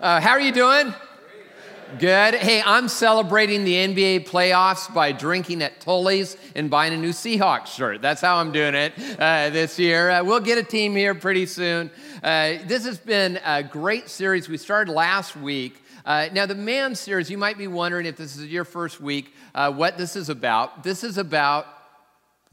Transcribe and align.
Uh, 0.00 0.20
how 0.20 0.30
are 0.30 0.40
you 0.40 0.52
doing? 0.52 0.94
Good. 1.98 2.34
Hey, 2.34 2.62
I'm 2.64 2.86
celebrating 2.86 3.64
the 3.64 3.74
NBA 3.74 4.28
playoffs 4.28 4.92
by 4.94 5.10
drinking 5.10 5.60
at 5.60 5.80
Tully's 5.80 6.36
and 6.54 6.70
buying 6.70 6.92
a 6.92 6.96
new 6.96 7.10
Seahawks 7.10 7.66
shirt. 7.66 8.00
That's 8.00 8.20
how 8.20 8.36
I'm 8.36 8.52
doing 8.52 8.76
it 8.76 8.92
uh, 9.18 9.50
this 9.50 9.76
year. 9.76 10.08
Uh, 10.08 10.22
we'll 10.22 10.38
get 10.38 10.56
a 10.56 10.62
team 10.62 10.94
here 10.94 11.16
pretty 11.16 11.46
soon. 11.46 11.90
Uh, 12.22 12.58
this 12.66 12.84
has 12.84 12.98
been 12.98 13.40
a 13.44 13.64
great 13.64 14.08
series. 14.08 14.48
We 14.48 14.56
started 14.56 14.92
last 14.92 15.36
week. 15.36 15.82
Uh, 16.04 16.28
now, 16.32 16.46
the 16.46 16.54
man 16.54 16.94
series, 16.94 17.28
you 17.28 17.38
might 17.38 17.58
be 17.58 17.66
wondering 17.66 18.06
if 18.06 18.16
this 18.16 18.36
is 18.36 18.46
your 18.46 18.64
first 18.64 19.00
week, 19.00 19.34
uh, 19.52 19.72
what 19.72 19.98
this 19.98 20.14
is 20.14 20.28
about. 20.28 20.84
This 20.84 21.02
is 21.02 21.18
about, 21.18 21.66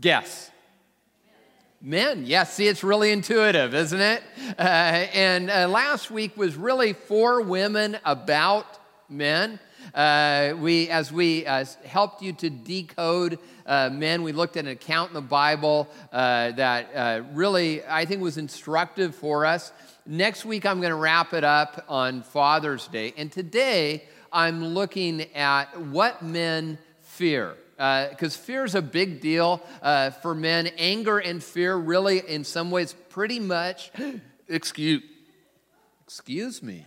guess. 0.02 0.50
Men, 1.82 2.26
yes, 2.26 2.54
see, 2.54 2.68
it's 2.68 2.84
really 2.84 3.12
intuitive, 3.12 3.76
isn't 3.76 4.02
it? 4.02 4.24
Uh, 4.58 4.62
and 4.62 5.52
uh, 5.52 5.68
last 5.68 6.10
week 6.10 6.36
was 6.36 6.56
really 6.56 6.94
for 6.94 7.42
women 7.42 7.98
about 8.04 8.66
men. 9.08 9.60
Uh, 9.94 10.56
we, 10.60 10.90
as 10.90 11.12
we 11.12 11.46
uh, 11.46 11.64
helped 11.86 12.22
you 12.22 12.34
to 12.34 12.50
decode 12.50 13.38
uh, 13.66 13.90
men, 13.92 14.24
we 14.24 14.32
looked 14.32 14.58
at 14.58 14.66
an 14.66 14.72
account 14.72 15.12
in 15.12 15.14
the 15.14 15.22
Bible 15.22 15.88
uh, 16.12 16.52
that 16.52 17.26
really, 17.34 17.86
I 17.86 18.06
think, 18.06 18.22
was 18.22 18.38
instructive 18.38 19.14
for 19.14 19.46
us. 19.46 19.72
Next 20.08 20.44
week, 20.44 20.66
I'm 20.66 20.80
going 20.80 20.92
to 20.92 20.96
wrap 20.96 21.34
it 21.34 21.44
up 21.44 21.86
on 21.88 22.24
Father's 22.24 22.88
Day. 22.88 23.14
And 23.18 23.32
today, 23.32 24.04
I'm 24.32 24.66
looking 24.66 25.22
at 25.34 25.80
what 25.80 26.24
men 26.24 26.78
fear 27.02 27.56
because 27.78 28.38
uh, 28.38 28.42
fear 28.42 28.64
is 28.64 28.76
a 28.76 28.82
big 28.82 29.22
deal 29.22 29.62
uh, 29.82 30.12
for 30.12 30.34
men. 30.34 30.68
Anger 30.78 31.20
and 31.20 31.44
fear, 31.44 31.76
really, 31.76 32.20
in 32.20 32.44
some 32.44 32.72
ways, 32.72 32.94
pretty 33.10 33.40
much. 33.40 33.92
excuse, 34.48 35.04
excuse 36.06 36.64
me. 36.64 36.86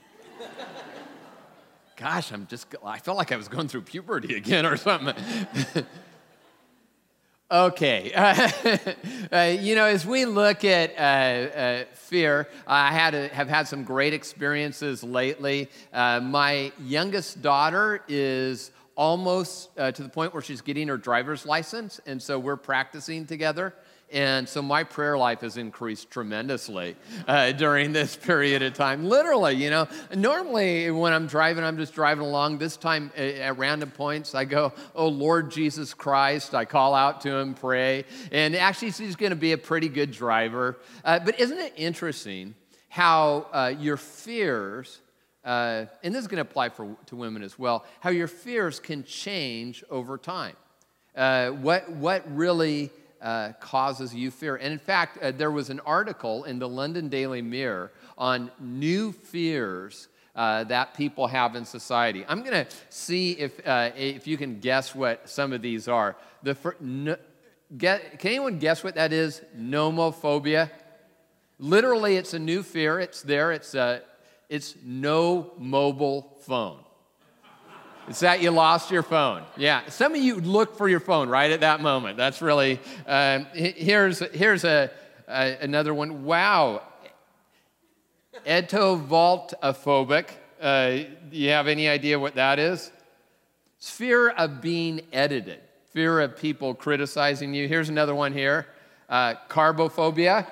Gosh, 1.97 2.33
I'm 2.33 2.47
just. 2.47 2.75
I 2.85 2.99
felt 2.99 3.17
like 3.17 3.33
I 3.33 3.37
was 3.37 3.49
going 3.49 3.69
through 3.69 3.83
puberty 3.83 4.37
again 4.37 4.65
or 4.65 4.77
something. 4.77 5.15
Okay. 7.51 8.13
Uh, 9.31 9.55
you 9.61 9.75
know, 9.75 9.85
as 9.85 10.07
we 10.07 10.25
look 10.25 10.65
at 10.65 10.95
uh, 10.97 11.03
uh, 11.03 11.85
fear, 11.93 12.49
I 12.67 12.93
had 12.93 13.15
a, 13.15 13.29
have 13.29 13.49
had 13.49 13.69
some 13.69 13.85
great 13.85 14.15
experiences 14.15 15.05
lately. 15.05 15.69
Uh, 15.93 16.21
my 16.21 16.73
youngest 16.81 17.43
daughter 17.43 18.03
is 18.09 18.71
almost 18.99 19.71
uh, 19.79 19.93
to 19.93 20.03
the 20.03 20.09
point 20.09 20.35
where 20.35 20.43
she's 20.43 20.61
getting 20.61 20.89
her 20.89 20.99
driver's 20.99 21.47
license, 21.47 22.01
and 22.05 22.21
so 22.21 22.37
we're 22.37 22.57
practicing 22.57 23.25
together. 23.25 23.73
And 24.11 24.49
so 24.49 24.61
my 24.61 24.85
prayer 24.85 25.17
life 25.19 25.43
has 25.43 25.59
increased 25.59 26.11
tremendously 26.11 26.97
uh, 27.29 27.53
during 27.53 27.93
this 27.93 28.17
period 28.17 28.63
of 28.63 28.73
time. 28.73 29.05
Literally, 29.05 29.55
you 29.55 29.69
know, 29.69 29.87
normally 30.15 30.91
when 30.91 31.13
I'm 31.13 31.27
driving, 31.27 31.63
I'm 31.63 31.77
just 31.77 31.95
driving 31.95 32.25
along. 32.25 32.57
This 32.57 32.79
time 32.79 33.13
at 33.17 33.59
random 33.59 33.91
points, 33.91 34.35
I 34.35 34.47
go, 34.47 34.73
Oh 34.95 35.09
Lord 35.09 35.51
Jesus 35.51 35.93
Christ. 35.93 36.55
I 36.55 36.65
call 36.65 36.95
out 36.95 37.21
to 37.21 37.37
him, 37.37 37.53
pray. 37.53 38.07
And 38.33 38.57
actually, 38.57 38.93
she's 38.93 39.15
going 39.15 39.31
to 39.31 39.37
be 39.37 39.53
a 39.53 39.59
pretty 39.59 39.91
good 39.91 40.11
driver. 40.11 40.79
Uh, 41.05 41.19
but 41.19 41.39
isn't 41.39 41.59
it 41.59 41.75
interesting 41.77 42.55
how 42.89 43.47
uh, 43.53 43.75
your 43.79 43.99
fears, 43.99 45.03
uh, 45.49 45.87
and 46.03 46.15
this 46.15 46.21
is 46.21 46.29
going 46.29 46.37
to 46.45 46.49
apply 46.49 46.69
for, 46.69 46.95
to 47.07 47.17
women 47.17 47.43
as 47.43 47.59
well, 47.59 47.87
how 48.01 48.11
your 48.11 48.29
fears 48.29 48.79
can 48.79 49.03
change 49.03 49.83
over 49.89 50.19
time. 50.19 50.55
Uh, 51.17 51.49
what, 51.51 51.91
what 51.93 52.23
really 52.37 52.91
uh, 53.23 53.53
causes 53.59 54.15
you 54.15 54.31
fear. 54.31 54.57
And 54.57 54.75
in 54.75 54.79
fact, 54.79 55.17
uh, 55.23 55.31
there 55.31 55.51
was 55.51 55.71
an 55.71 55.81
article 55.81 56.45
in 56.45 56.59
the 56.59 56.69
London 56.69 57.09
Daily 57.09 57.41
Mirror 57.41 57.93
on 58.19 58.51
new 58.61 59.11
fears 59.11 60.09
uh, 60.37 60.65
that 60.65 60.93
people 60.95 61.27
have 61.27 61.57
in 61.57 61.65
society. 61.65 62.27
I'm 62.29 62.43
going 62.43 62.67
to 62.67 62.67
see 62.91 63.33
if, 63.33 63.67
uh, 63.67 63.91
if 63.97 64.27
you 64.27 64.37
can 64.37 64.61
guess 64.61 64.95
what 64.95 65.31
some 65.31 65.55
of 65.55 65.63
these 65.63 65.89
are. 65.89 66.15
The 66.43 66.55
fir- 66.55 67.19
get, 67.75 68.19
can 68.19 68.31
anyone 68.33 68.59
guess 68.59 68.85
what 68.85 68.97
that 68.97 69.15
is? 69.15 69.41
Nomophobia. 69.59 70.71
Literally, 71.59 72.17
it's 72.17 72.35
a 72.35 72.39
new 72.39 72.63
fear. 72.63 73.01
It's 73.01 73.23
there. 73.23 73.51
It's, 73.51 73.75
uh, 73.75 74.01
it's 74.49 74.75
no 74.83 75.53
mobile 75.59 76.39
phone. 76.47 76.81
It's 78.09 78.21
that 78.21 78.41
you 78.41 78.51
lost 78.51 78.91
your 78.91 79.03
phone. 79.03 79.43
Yeah, 79.57 79.87
some 79.89 80.15
of 80.15 80.21
you 80.23 80.41
look 80.41 80.79
for 80.79 80.89
your 80.89 81.01
phone 81.01 81.29
right 81.29 81.51
at 81.51 81.61
that 81.61 81.83
moment. 81.83 82.17
That's 82.17 82.41
really, 82.41 82.81
uh, 83.07 83.41
here's, 83.53 84.21
here's 84.33 84.65
a, 84.65 84.91
a, 85.29 85.59
another 85.61 85.93
one. 85.93 86.25
Wow. 86.25 86.83
Etovoltophobic. 88.47 90.29
Uh, 90.59 90.91
do 91.31 91.37
you 91.37 91.51
have 91.51 91.69
any 91.69 91.87
idea 91.87 92.19
what 92.19 92.37
that 92.37 92.59
is? 92.59 92.91
It's 93.77 93.91
fear 93.91 94.31
of 94.31 94.63
being 94.63 95.03
edited, 95.13 95.61
fear 95.93 96.21
of 96.21 96.37
people 96.37 96.75
criticizing 96.75 97.53
you. 97.53 97.69
Here's 97.69 97.91
another 97.91 98.15
one 98.15 98.33
here 98.33 98.67
uh, 99.09 99.35
carbophobia. 99.49 100.47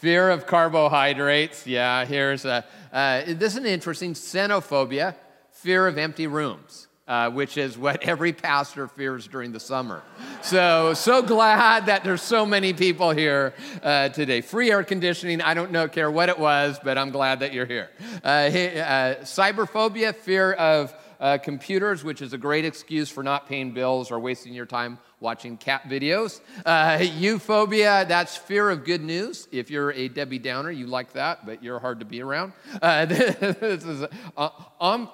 Fear 0.00 0.30
of 0.30 0.46
carbohydrates. 0.46 1.66
Yeah, 1.66 2.06
here's 2.06 2.46
a, 2.46 2.64
uh, 2.90 3.20
this 3.26 3.52
is 3.52 3.56
an 3.56 3.66
interesting 3.66 4.14
xenophobia 4.14 5.14
fear 5.50 5.86
of 5.86 5.98
empty 5.98 6.26
rooms. 6.26 6.86
Uh, 7.06 7.28
which 7.28 7.58
is 7.58 7.76
what 7.76 8.00
every 8.08 8.32
pastor 8.32 8.86
fears 8.86 9.26
during 9.26 9.50
the 9.50 9.58
summer. 9.58 10.00
So, 10.42 10.94
so 10.94 11.22
glad 11.22 11.86
that 11.86 12.04
there's 12.04 12.22
so 12.22 12.46
many 12.46 12.72
people 12.72 13.10
here 13.10 13.52
uh, 13.82 14.10
today. 14.10 14.42
Free 14.42 14.70
air 14.70 14.84
conditioning, 14.84 15.42
I 15.42 15.54
don't 15.54 15.72
know, 15.72 15.88
care 15.88 16.08
what 16.08 16.28
it 16.28 16.38
was, 16.38 16.78
but 16.84 16.96
I'm 16.96 17.10
glad 17.10 17.40
that 17.40 17.52
you're 17.52 17.66
here. 17.66 17.90
Uh, 18.22 18.28
uh 18.28 19.14
cyberphobia, 19.24 20.14
fear 20.14 20.52
of 20.52 20.94
uh, 21.18 21.38
computers, 21.38 22.04
which 22.04 22.22
is 22.22 22.32
a 22.32 22.38
great 22.38 22.64
excuse 22.64 23.10
for 23.10 23.24
not 23.24 23.48
paying 23.48 23.72
bills 23.72 24.12
or 24.12 24.20
wasting 24.20 24.54
your 24.54 24.66
time 24.66 24.98
watching 25.20 25.56
cat 25.56 25.84
videos. 25.84 26.40
Uh, 26.64 26.98
euphobia, 26.98 28.08
that's 28.08 28.36
fear 28.36 28.70
of 28.70 28.84
good 28.84 29.02
news. 29.02 29.46
If 29.52 29.70
you're 29.70 29.92
a 29.92 30.08
Debbie 30.08 30.38
Downer, 30.38 30.70
you 30.70 30.86
like 30.86 31.12
that, 31.12 31.46
but 31.46 31.62
you're 31.62 31.78
hard 31.78 32.00
to 32.00 32.06
be 32.06 32.22
around. 32.22 32.52
Uh, 32.80 33.04
this 33.06 33.84
is 33.84 34.06
uh, 34.36 34.48
um, 34.80 35.08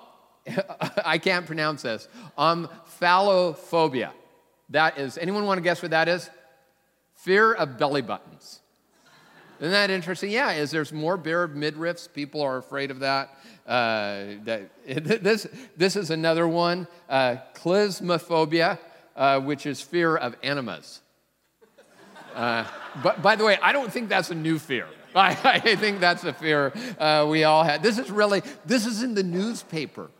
I 1.04 1.18
can't 1.18 1.46
pronounce 1.46 1.82
this. 1.82 2.08
Omphalophobia. 2.38 4.12
That 4.70 4.98
is, 4.98 5.18
anyone 5.18 5.44
want 5.46 5.58
to 5.58 5.62
guess 5.62 5.82
what 5.82 5.90
that 5.90 6.08
is? 6.08 6.28
Fear 7.14 7.54
of 7.54 7.78
belly 7.78 8.02
buttons. 8.02 8.60
Isn't 9.58 9.72
that 9.72 9.90
interesting? 9.90 10.30
Yeah, 10.30 10.52
is 10.52 10.70
there's 10.70 10.92
more 10.92 11.16
bare 11.16 11.48
midriffs? 11.48 12.12
People 12.12 12.42
are 12.42 12.58
afraid 12.58 12.90
of 12.90 13.00
that. 13.00 13.30
Uh, 13.66 14.36
that 14.44 14.68
this, 14.86 15.46
this 15.76 15.96
is 15.96 16.10
another 16.10 16.46
one, 16.46 16.86
uh, 17.08 17.36
klismaphobia, 17.54 18.78
uh, 19.16 19.40
which 19.40 19.66
is 19.66 19.80
fear 19.80 20.16
of 20.16 20.36
enemas. 20.42 21.00
Uh, 22.34 22.64
but 23.02 23.22
by 23.22 23.34
the 23.34 23.44
way, 23.44 23.58
I 23.62 23.72
don't 23.72 23.90
think 23.90 24.08
that's 24.10 24.30
a 24.30 24.34
new 24.34 24.58
fear. 24.58 24.86
I, 25.14 25.62
I 25.64 25.76
think 25.76 26.00
that's 26.00 26.24
a 26.24 26.32
fear 26.34 26.72
uh, 26.98 27.26
we 27.28 27.44
all 27.44 27.64
had. 27.64 27.82
This 27.82 27.98
is 27.98 28.10
really, 28.10 28.42
this 28.66 28.84
is 28.84 29.02
in 29.02 29.14
the 29.14 29.22
newspaper. 29.22 30.10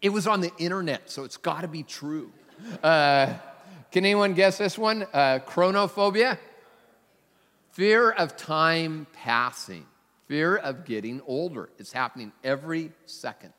It 0.00 0.08
was 0.08 0.26
on 0.26 0.40
the 0.40 0.50
internet, 0.58 1.10
so 1.10 1.24
it's 1.24 1.36
got 1.36 1.60
to 1.60 1.68
be 1.68 1.82
true. 1.82 2.32
Uh, 2.82 3.34
can 3.90 4.04
anyone 4.04 4.32
guess 4.32 4.58
this 4.58 4.78
one? 4.78 5.02
Uh, 5.12 5.40
chronophobia? 5.46 6.38
Fear 7.72 8.10
of 8.10 8.36
time 8.36 9.06
passing, 9.12 9.86
fear 10.26 10.56
of 10.56 10.84
getting 10.84 11.20
older. 11.26 11.68
It's 11.78 11.92
happening 11.92 12.32
every 12.42 12.92
second 13.06 13.52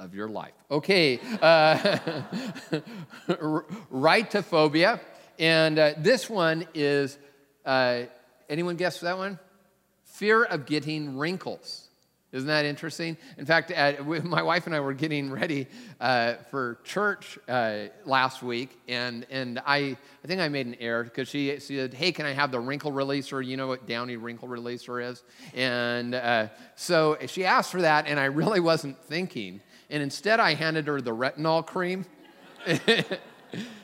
of 0.00 0.14
your 0.14 0.28
life. 0.28 0.54
Okay, 0.70 1.20
uh, 1.42 1.76
rhytiphobia. 3.92 5.00
And 5.38 5.78
uh, 5.78 5.94
this 5.98 6.28
one 6.28 6.66
is 6.74 7.18
uh, 7.64 8.02
anyone 8.48 8.76
guess 8.76 9.00
that 9.00 9.16
one? 9.16 9.38
Fear 10.04 10.44
of 10.44 10.66
getting 10.66 11.16
wrinkles. 11.16 11.89
Isn't 12.32 12.46
that 12.46 12.64
interesting? 12.64 13.16
In 13.38 13.44
fact, 13.44 13.72
at, 13.72 14.06
my 14.24 14.42
wife 14.42 14.66
and 14.66 14.74
I 14.74 14.80
were 14.80 14.94
getting 14.94 15.30
ready 15.30 15.66
uh, 16.00 16.34
for 16.50 16.78
church 16.84 17.38
uh, 17.48 17.86
last 18.04 18.42
week, 18.42 18.78
and, 18.88 19.26
and 19.30 19.60
I, 19.66 19.96
I 20.24 20.26
think 20.26 20.40
I 20.40 20.48
made 20.48 20.66
an 20.66 20.76
error 20.78 21.04
because 21.04 21.28
she, 21.28 21.50
she 21.58 21.76
said, 21.76 21.92
Hey, 21.92 22.12
can 22.12 22.26
I 22.26 22.32
have 22.32 22.52
the 22.52 22.60
wrinkle 22.60 22.92
releaser? 22.92 23.44
You 23.44 23.56
know 23.56 23.66
what 23.66 23.86
Downy 23.86 24.16
wrinkle 24.16 24.48
releaser 24.48 25.10
is? 25.10 25.24
And 25.54 26.14
uh, 26.14 26.48
so 26.76 27.18
she 27.26 27.44
asked 27.44 27.72
for 27.72 27.82
that, 27.82 28.06
and 28.06 28.20
I 28.20 28.26
really 28.26 28.60
wasn't 28.60 29.02
thinking. 29.04 29.60
And 29.88 30.02
instead, 30.02 30.38
I 30.38 30.54
handed 30.54 30.86
her 30.86 31.00
the 31.00 31.14
retinol 31.14 31.66
cream. 31.66 32.06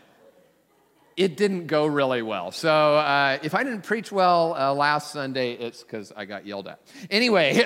it 1.17 1.37
didn't 1.37 1.67
go 1.67 1.87
really 1.87 2.21
well. 2.21 2.51
So 2.53 2.97
uh, 2.97 3.39
if 3.43 3.55
I 3.55 3.65
didn't 3.65 3.83
preach 3.83 4.13
well 4.13 4.55
uh, 4.55 4.75
last 4.75 5.13
Sunday, 5.13 5.53
it's 5.53 5.83
because 5.83 6.13
I 6.15 6.27
got 6.27 6.47
yelled 6.47 6.69
at. 6.69 6.81
Anyway, 7.11 7.55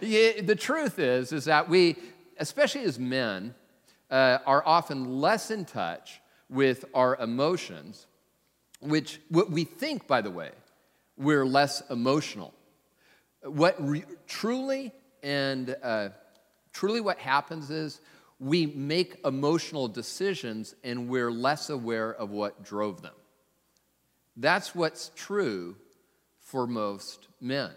the 0.00 0.56
truth 0.58 0.98
is, 0.98 1.32
is 1.32 1.44
that 1.44 1.68
we, 1.68 1.96
especially 2.38 2.82
as 2.82 2.98
men, 2.98 3.54
uh, 4.10 4.38
are 4.46 4.62
often 4.64 5.20
less 5.20 5.50
in 5.50 5.66
touch 5.66 6.20
with 6.48 6.86
our 6.94 7.16
emotions, 7.16 8.06
which 8.80 9.20
what 9.28 9.50
we 9.50 9.64
think, 9.64 10.06
by 10.06 10.22
the 10.22 10.30
way, 10.30 10.50
we're 11.18 11.44
less 11.44 11.82
emotional. 11.90 12.54
What 13.42 13.76
re- 13.78 14.04
truly 14.26 14.92
and 15.22 15.76
uh, 15.82 16.10
truly 16.72 17.02
what 17.02 17.18
happens 17.18 17.70
is 17.70 18.00
we 18.44 18.66
make 18.66 19.16
emotional 19.24 19.88
decisions 19.88 20.74
and 20.84 21.08
we're 21.08 21.32
less 21.32 21.70
aware 21.70 22.12
of 22.12 22.30
what 22.30 22.62
drove 22.62 23.00
them. 23.00 23.14
That's 24.36 24.74
what's 24.74 25.10
true 25.16 25.76
for 26.40 26.66
most 26.66 27.28
men. 27.40 27.70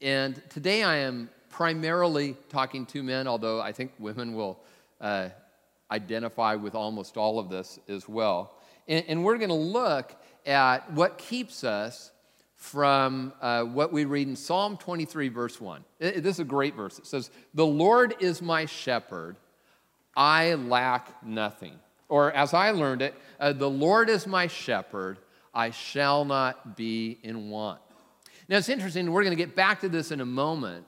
And 0.00 0.40
today 0.50 0.84
I 0.84 0.98
am 0.98 1.30
primarily 1.50 2.36
talking 2.48 2.86
to 2.86 3.02
men, 3.02 3.26
although 3.26 3.60
I 3.60 3.72
think 3.72 3.90
women 3.98 4.34
will 4.34 4.60
uh, 5.00 5.30
identify 5.90 6.54
with 6.54 6.76
almost 6.76 7.16
all 7.16 7.40
of 7.40 7.48
this 7.48 7.80
as 7.88 8.08
well. 8.08 8.54
And, 8.86 9.04
and 9.08 9.24
we're 9.24 9.38
going 9.38 9.48
to 9.48 9.54
look 9.54 10.14
at 10.46 10.92
what 10.92 11.18
keeps 11.18 11.64
us 11.64 12.12
from 12.54 13.32
uh, 13.40 13.64
what 13.64 13.92
we 13.92 14.04
read 14.04 14.28
in 14.28 14.36
Psalm 14.36 14.76
23, 14.76 15.28
verse 15.28 15.60
1. 15.60 15.84
It, 15.98 16.22
this 16.22 16.36
is 16.36 16.40
a 16.40 16.44
great 16.44 16.76
verse. 16.76 17.00
It 17.00 17.06
says, 17.06 17.32
The 17.52 17.66
Lord 17.66 18.14
is 18.20 18.40
my 18.40 18.66
shepherd, 18.66 19.38
I 20.16 20.54
lack 20.54 21.24
nothing. 21.24 21.78
Or 22.08 22.32
as 22.32 22.52
I 22.52 22.70
learned 22.70 23.02
it, 23.02 23.14
uh, 23.40 23.52
The 23.52 23.70
Lord 23.70 24.10
is 24.10 24.26
my 24.26 24.46
shepherd, 24.46 25.18
I 25.54 25.70
shall 25.70 26.24
not 26.24 26.76
be 26.76 27.18
in 27.22 27.50
want. 27.50 27.80
Now 28.48 28.58
it's 28.58 28.68
interesting, 28.68 29.10
we're 29.10 29.24
going 29.24 29.36
to 29.36 29.42
get 29.42 29.56
back 29.56 29.80
to 29.80 29.88
this 29.88 30.10
in 30.10 30.20
a 30.20 30.26
moment. 30.26 30.86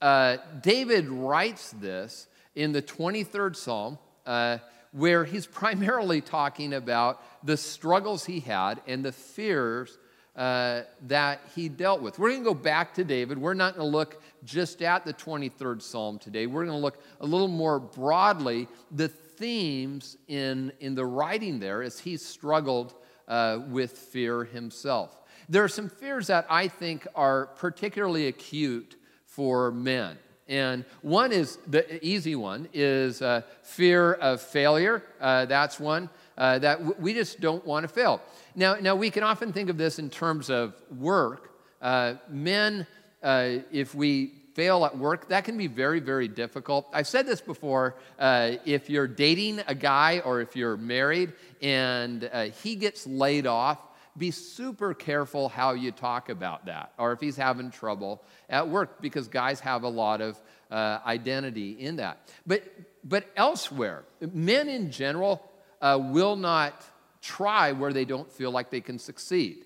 Uh, 0.00 0.38
David 0.60 1.08
writes 1.08 1.72
this 1.72 2.28
in 2.54 2.72
the 2.72 2.82
23rd 2.82 3.56
Psalm, 3.56 3.98
uh, 4.26 4.58
where 4.92 5.24
he's 5.24 5.46
primarily 5.62 6.20
talking 6.20 6.74
about 6.74 7.22
the 7.44 7.56
struggles 7.56 8.24
he 8.24 8.40
had 8.40 8.80
and 8.86 9.04
the 9.04 9.12
fears 9.12 9.98
uh, 10.40 10.84
that 11.02 11.42
he 11.54 11.68
dealt 11.68 12.00
with. 12.00 12.18
We're 12.18 12.30
going 12.30 12.40
to 12.40 12.48
go 12.48 12.54
back 12.54 12.94
to 12.94 13.04
David. 13.04 13.36
We're 13.36 13.52
not 13.52 13.76
going 13.76 13.86
to 13.86 13.96
look 13.96 14.22
just 14.42 14.80
at 14.80 15.04
the 15.04 15.12
23rd 15.12 15.82
Psalm 15.82 16.18
today. 16.18 16.46
We're 16.46 16.64
going 16.64 16.78
to 16.78 16.82
look 16.82 17.02
a 17.20 17.26
little 17.26 17.46
more 17.46 17.78
broadly 17.78 18.66
the 18.90 19.08
themes 19.08 20.16
in, 20.28 20.72
in 20.80 20.94
the 20.94 21.04
writing 21.04 21.60
there 21.60 21.82
as 21.82 22.00
he 22.00 22.16
struggled 22.16 22.94
uh, 23.28 23.58
with 23.68 23.92
fear 23.92 24.44
himself. 24.44 25.20
There 25.50 25.62
are 25.62 25.68
some 25.68 25.90
fears 25.90 26.28
that 26.28 26.46
I 26.48 26.68
think 26.68 27.06
are 27.14 27.48
particularly 27.48 28.28
acute 28.28 28.96
for 29.26 29.70
men. 29.70 30.16
And 30.48 30.86
one 31.02 31.32
is 31.32 31.58
the 31.66 32.02
easy 32.04 32.34
one 32.34 32.66
is 32.72 33.20
uh, 33.20 33.42
fear 33.62 34.14
of 34.14 34.40
failure. 34.40 35.02
Uh, 35.20 35.44
that's 35.44 35.78
one 35.78 36.08
uh, 36.38 36.58
that 36.58 36.78
w- 36.78 36.96
we 36.98 37.14
just 37.14 37.40
don't 37.40 37.64
want 37.66 37.84
to 37.84 37.88
fail. 37.88 38.20
Now, 38.54 38.74
now 38.74 38.96
we 38.96 39.10
can 39.10 39.22
often 39.22 39.52
think 39.52 39.70
of 39.70 39.76
this 39.76 39.98
in 39.98 40.10
terms 40.10 40.50
of 40.50 40.74
work. 40.90 41.52
Uh, 41.80 42.14
men, 42.28 42.86
uh, 43.22 43.58
if 43.72 43.94
we 43.94 44.34
fail 44.54 44.84
at 44.84 44.96
work, 44.96 45.28
that 45.28 45.44
can 45.44 45.56
be 45.56 45.66
very, 45.66 46.00
very 46.00 46.28
difficult. 46.28 46.88
I've 46.92 47.06
said 47.06 47.26
this 47.26 47.40
before. 47.40 47.96
Uh, 48.18 48.52
if 48.64 48.90
you're 48.90 49.08
dating 49.08 49.60
a 49.66 49.74
guy 49.74 50.20
or 50.24 50.40
if 50.40 50.56
you're 50.56 50.76
married 50.76 51.32
and 51.62 52.28
he 52.62 52.76
gets 52.76 53.06
laid 53.06 53.46
off, 53.46 53.78
be 54.16 54.30
super 54.30 54.92
careful 54.92 55.48
how 55.48 55.72
you 55.72 55.92
talk 55.92 56.28
about 56.28 56.66
that, 56.66 56.92
or 56.98 57.12
if 57.12 57.20
he's 57.20 57.36
having 57.36 57.70
trouble 57.70 58.22
at 58.48 58.68
work, 58.68 59.00
because 59.00 59.28
guys 59.28 59.60
have 59.60 59.82
a 59.84 59.88
lot 59.88 60.20
of 60.20 60.40
uh, 60.70 60.98
identity 61.06 61.72
in 61.72 61.96
that. 61.96 62.28
But, 62.46 62.64
but 63.04 63.26
elsewhere, 63.36 64.04
men 64.20 64.68
in 64.68 64.90
general 64.90 65.49
uh, 65.80 65.98
will 66.00 66.36
not 66.36 66.84
try 67.22 67.72
where 67.72 67.92
they 67.92 68.04
don't 68.04 68.30
feel 68.30 68.50
like 68.50 68.70
they 68.70 68.80
can 68.80 68.98
succeed. 68.98 69.64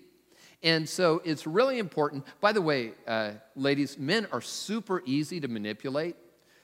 And 0.63 0.87
so 0.89 1.21
it's 1.23 1.45
really 1.45 1.79
important. 1.79 2.25
By 2.41 2.51
the 2.51 2.61
way, 2.61 2.93
uh, 3.07 3.31
ladies, 3.55 3.97
men 3.97 4.27
are 4.31 4.41
super 4.41 5.03
easy 5.05 5.39
to 5.39 5.47
manipulate. 5.47 6.15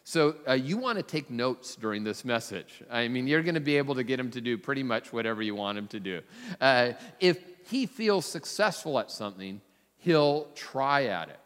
So 0.03 0.36
uh, 0.48 0.53
you 0.53 0.77
want 0.77 0.98
to 0.98 1.03
take 1.03 1.30
notes 1.30 1.75
during 1.75 2.03
this 2.03 2.25
message. 2.25 2.81
I 2.89 3.07
mean, 3.07 3.27
you're 3.27 3.44
going 3.44 3.56
to 3.56 3.62
be 3.62 3.77
able 3.77 3.95
to 3.95 4.03
get 4.03 4.19
him 4.19 4.31
to 4.31 4.42
do 4.42 4.57
pretty 4.57 4.83
much 4.83 5.13
whatever 5.13 5.44
you 5.44 5.54
want 5.54 5.77
him 5.77 5.88
to 5.89 6.00
do. 6.00 6.21
Uh, 6.59 6.94
if 7.19 7.39
he 7.69 7.86
feels 7.86 8.25
successful 8.25 8.97
at 8.97 9.12
something, 9.12 9.62
he'll 9.97 10.47
try 10.56 11.06
at 11.06 11.30
it. 11.30 11.39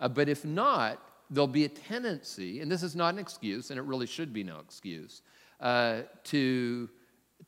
Uh, 0.00 0.08
but 0.08 0.28
if 0.28 0.44
not, 0.44 1.00
there'll 1.30 1.46
be 1.46 1.64
a 1.64 1.68
tendency, 1.68 2.60
and 2.60 2.70
this 2.70 2.82
is 2.82 2.96
not 2.96 3.14
an 3.14 3.20
excuse, 3.20 3.70
and 3.70 3.78
it 3.78 3.82
really 3.82 4.06
should 4.06 4.32
be 4.32 4.42
no 4.42 4.58
excuse, 4.58 5.22
uh, 5.60 6.00
to, 6.24 6.88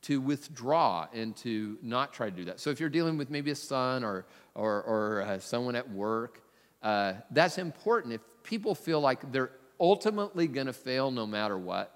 to 0.03 0.21
withdraw 0.21 1.07
and 1.13 1.35
to 1.37 1.77
not 1.81 2.13
try 2.13 2.29
to 2.29 2.35
do 2.35 2.45
that. 2.45 2.59
So 2.59 2.69
if 2.69 2.79
you're 2.79 2.89
dealing 2.89 3.17
with 3.17 3.29
maybe 3.29 3.51
a 3.51 3.55
son 3.55 4.03
or, 4.03 4.25
or, 4.55 4.81
or 4.83 5.21
uh, 5.21 5.39
someone 5.39 5.75
at 5.75 5.89
work, 5.89 6.41
uh, 6.81 7.13
that's 7.31 7.57
important. 7.57 8.13
If 8.13 8.21
people 8.43 8.75
feel 8.75 9.01
like 9.01 9.31
they're 9.31 9.51
ultimately 9.79 10.47
going 10.47 10.67
to 10.67 10.73
fail 10.73 11.11
no 11.11 11.27
matter 11.27 11.57
what, 11.57 11.93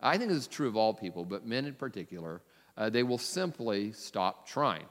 I 0.00 0.18
think 0.18 0.30
this 0.30 0.38
is 0.38 0.46
true 0.46 0.68
of 0.68 0.76
all 0.76 0.94
people, 0.94 1.24
but 1.24 1.46
men 1.46 1.66
in 1.66 1.74
particular, 1.74 2.42
uh, 2.76 2.90
they 2.90 3.02
will 3.02 3.18
simply 3.18 3.92
stop 3.92 4.46
trying. 4.46 4.84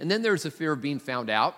And 0.00 0.10
then 0.10 0.22
there's 0.22 0.44
the 0.44 0.50
fear 0.50 0.72
of 0.72 0.80
being 0.80 0.98
found 0.98 1.30
out. 1.30 1.56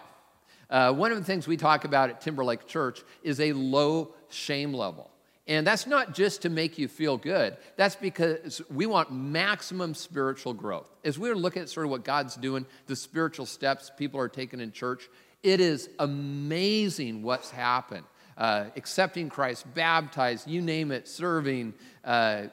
Uh, 0.69 0.93
one 0.93 1.11
of 1.11 1.19
the 1.19 1.25
things 1.25 1.47
we 1.47 1.57
talk 1.57 1.85
about 1.85 2.11
at 2.11 2.21
Timberlake 2.21 2.67
Church 2.67 3.03
is 3.23 3.41
a 3.41 3.53
low 3.53 4.15
shame 4.29 4.73
level. 4.73 5.10
And 5.51 5.67
that's 5.67 5.85
not 5.85 6.15
just 6.15 6.43
to 6.43 6.49
make 6.49 6.79
you 6.79 6.87
feel 6.87 7.17
good. 7.17 7.57
That's 7.75 7.97
because 7.97 8.63
we 8.71 8.87
want 8.87 9.11
maximum 9.11 9.95
spiritual 9.95 10.55
growth. 10.55 10.89
As 11.03 11.19
we're 11.19 11.35
looking 11.35 11.63
at 11.63 11.69
sort 11.69 11.87
of 11.87 11.91
what 11.91 12.05
God's 12.05 12.37
doing, 12.37 12.67
the 12.87 12.95
spiritual 12.95 13.47
steps 13.47 13.91
people 13.99 14.21
are 14.21 14.29
taking 14.29 14.61
in 14.61 14.71
church, 14.71 15.11
it 15.43 15.59
is 15.59 15.91
amazing 15.99 17.25
what's 17.25 17.51
happened. 17.51 18.05
Uh, 18.39 18.67
accepting 18.77 19.29
Christ, 19.29 19.67
baptized, 19.75 20.47
you 20.47 20.63
name 20.63 20.93
it, 20.93 21.09
serving, 21.09 21.75
uh, 22.05 22.45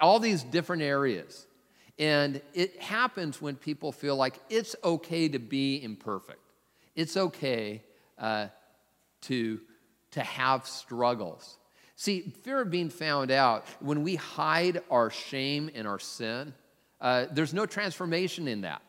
all 0.00 0.20
these 0.20 0.44
different 0.44 0.82
areas. 0.82 1.44
And 1.98 2.40
it 2.54 2.80
happens 2.80 3.42
when 3.42 3.56
people 3.56 3.90
feel 3.90 4.14
like 4.14 4.38
it's 4.48 4.76
okay 4.84 5.28
to 5.28 5.40
be 5.40 5.82
imperfect. 5.82 6.52
It's 6.94 7.16
okay 7.16 7.82
uh, 8.16 8.46
to, 9.22 9.60
to 10.12 10.20
have 10.22 10.68
struggles. 10.68 11.57
See, 12.00 12.20
fear 12.44 12.60
of 12.60 12.70
being 12.70 12.90
found 12.90 13.32
out, 13.32 13.66
when 13.80 14.04
we 14.04 14.14
hide 14.14 14.82
our 14.88 15.10
shame 15.10 15.68
and 15.74 15.84
our 15.84 15.98
sin, 15.98 16.54
uh, 17.00 17.26
there's 17.32 17.52
no 17.52 17.66
transformation 17.66 18.46
in 18.46 18.60
that. 18.60 18.82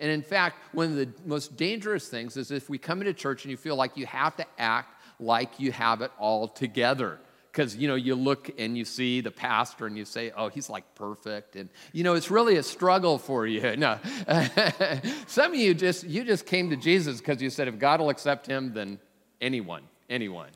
And 0.00 0.10
in 0.10 0.22
fact, 0.22 0.56
one 0.74 0.86
of 0.88 0.96
the 0.96 1.08
most 1.24 1.56
dangerous 1.56 2.08
things 2.08 2.36
is 2.36 2.50
if 2.50 2.68
we 2.68 2.78
come 2.78 2.98
into 3.00 3.14
church 3.14 3.44
and 3.44 3.52
you 3.52 3.56
feel 3.56 3.76
like 3.76 3.96
you 3.96 4.06
have 4.06 4.34
to 4.38 4.46
act 4.58 5.00
like 5.20 5.60
you 5.60 5.70
have 5.70 6.00
it 6.02 6.10
all 6.18 6.48
together. 6.48 7.20
Because 7.52 7.76
you 7.76 7.86
know 7.86 7.94
you 7.94 8.16
look 8.16 8.50
and 8.58 8.76
you 8.76 8.84
see 8.84 9.20
the 9.20 9.30
pastor 9.30 9.86
and 9.86 9.96
you 9.96 10.04
say 10.04 10.32
oh 10.36 10.48
he's 10.48 10.68
like 10.68 10.96
perfect. 10.96 11.54
And 11.54 11.68
you 11.92 12.02
know 12.02 12.14
it's 12.14 12.30
really 12.30 12.56
a 12.56 12.62
struggle 12.64 13.18
for 13.18 13.46
you. 13.46 13.60
No. 13.76 14.00
Some 15.28 15.52
of 15.52 15.58
you 15.58 15.74
just 15.74 16.02
you 16.02 16.24
just 16.24 16.46
came 16.46 16.70
to 16.70 16.76
jesus 16.76 17.18
because 17.18 17.40
you 17.40 17.50
said 17.50 17.68
if 17.68 17.78
god 17.78 18.00
will 18.00 18.08
accept 18.08 18.46
him 18.46 18.72
then 18.72 18.98
anyone 19.40 19.82
anyone. 20.12 20.50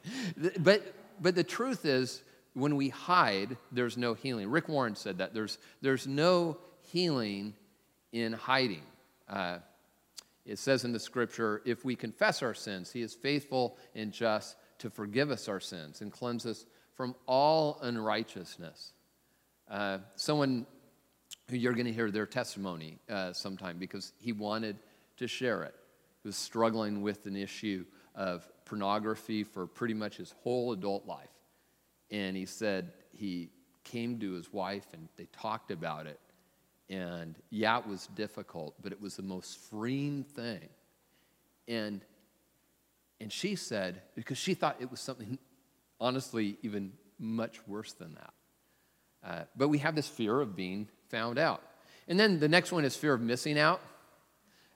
But 0.59 0.83
but 1.21 1.35
the 1.35 1.45
truth 1.45 1.85
is 1.85 2.23
when 2.55 2.77
we 2.77 2.89
hide 2.89 3.57
there's 3.73 3.97
no 3.97 4.15
healing 4.15 4.49
rick 4.49 4.69
warren 4.69 4.95
said 4.95 5.19
that 5.19 5.35
there's 5.35 5.59
there's 5.83 6.07
no 6.07 6.57
healing 6.81 7.55
in 8.13 8.33
hiding 8.33 8.83
uh, 9.29 9.59
it 10.45 10.59
says 10.59 10.85
in 10.85 10.93
the 10.93 11.01
scripture 11.01 11.63
if 11.65 11.85
we 11.85 11.95
confess 11.97 12.43
our 12.43 12.55
sins 12.55 12.93
he 12.93 13.03
is 13.03 13.15
faithful 13.15 13.77
and 13.95 14.13
just 14.13 14.57
to 14.79 14.91
forgive 14.91 15.31
us 15.31 15.49
our 15.49 15.61
sins 15.61 16.01
and 16.01 16.13
cleanse 16.13 16.47
us 16.47 16.67
from 16.95 17.15
all 17.27 17.79
unrighteousness. 17.83 18.93
Uh, 19.71 19.99
someone 20.15 20.67
who 21.51 21.57
you're 21.57 21.75
going 21.75 21.87
to 21.87 21.93
hear 21.93 22.11
their 22.11 22.27
testimony 22.27 22.99
uh, 23.09 23.33
sometime 23.33 23.79
because 23.79 24.13
he 24.19 24.33
wanted 24.33 24.77
to 25.17 25.27
share 25.27 25.63
it. 25.63 25.75
He 26.23 26.29
was 26.29 26.37
struggling 26.37 27.03
with 27.03 27.27
an 27.27 27.37
issue 27.37 27.85
of 28.17 28.49
pornography 28.65 29.45
for 29.45 29.67
pretty 29.67 29.95
much 29.95 30.17
his 30.17 30.35
whole 30.43 30.73
adult 30.73 31.07
life. 31.07 31.29
And 32.11 32.37
he 32.37 32.47
said 32.47 32.93
he 33.13 33.51
came 33.85 34.19
to 34.21 34.33
his 34.33 34.53
wife 34.53 34.87
and 34.93 35.09
they 35.17 35.27
talked 35.27 35.71
about 35.71 36.07
it. 36.07 36.19
And 36.89 37.37
yeah, 37.51 37.79
it 37.79 37.87
was 37.87 38.09
difficult, 38.15 38.75
but 38.83 38.93
it 38.93 39.01
was 39.01 39.17
the 39.17 39.23
most 39.23 39.59
freeing 39.59 40.25
thing. 40.25 40.69
And, 41.69 42.01
and 43.21 43.33
she 43.33 43.57
said, 43.57 44.03
because 44.15 44.39
she 44.39 44.55
thought 44.55 44.77
it 44.81 44.91
was 44.91 45.01
something 45.01 45.39
honestly, 46.01 46.59
even 46.63 46.93
much 47.19 47.67
worse 47.67 47.93
than 47.93 48.15
that. 48.15 48.33
Uh, 49.25 49.45
but 49.57 49.69
we 49.69 49.79
have 49.79 49.95
this 49.95 50.09
fear 50.09 50.41
of 50.41 50.55
being 50.55 50.89
found 51.09 51.39
out. 51.39 51.63
And 52.09 52.21
then 52.21 52.39
the 52.39 52.49
next 52.49 52.71
one 52.73 52.85
is 52.85 52.95
fear 52.95 53.15
of 53.15 53.21
missing 53.21 53.59
out. 53.59 53.81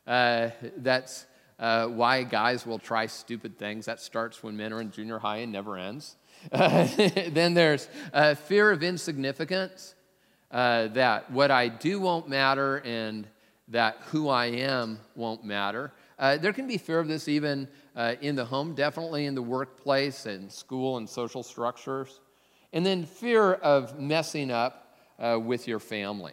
Uh, 0.06 0.50
that's 0.78 1.26
uh, 1.60 1.86
why 1.86 2.22
guys 2.24 2.66
will 2.66 2.78
try 2.78 3.06
stupid 3.06 3.58
things. 3.58 3.86
That 3.86 4.00
starts 4.00 4.42
when 4.42 4.56
men 4.56 4.72
are 4.72 4.80
in 4.80 4.90
junior 4.90 5.18
high 5.18 5.38
and 5.38 5.52
never 5.52 5.76
ends. 5.76 6.16
then 6.50 7.54
there's 7.54 7.88
uh, 8.12 8.34
fear 8.34 8.70
of 8.70 8.82
insignificance, 8.82 9.94
uh, 10.50 10.88
that 10.88 11.30
what 11.30 11.50
I 11.50 11.68
do 11.68 12.00
won't 12.00 12.28
matter 12.28 12.78
and 12.78 13.26
that 13.68 13.98
who 14.06 14.28
I 14.28 14.46
am 14.46 14.98
won't 15.14 15.44
matter. 15.44 15.92
Uh, 16.18 16.36
there 16.38 16.52
can 16.52 16.66
be 16.66 16.76
fear 16.76 16.98
of 16.98 17.08
this 17.08 17.28
even 17.28 17.68
uh, 17.94 18.14
in 18.20 18.34
the 18.36 18.44
home, 18.44 18.74
definitely 18.74 19.26
in 19.26 19.34
the 19.34 19.42
workplace 19.42 20.26
and 20.26 20.50
school 20.50 20.96
and 20.96 21.08
social 21.08 21.42
structures. 21.42 22.20
And 22.72 22.84
then 22.84 23.04
fear 23.04 23.52
of 23.52 23.98
messing 23.98 24.50
up 24.50 24.96
uh, 25.18 25.38
with 25.38 25.68
your 25.68 25.78
family. 25.78 26.32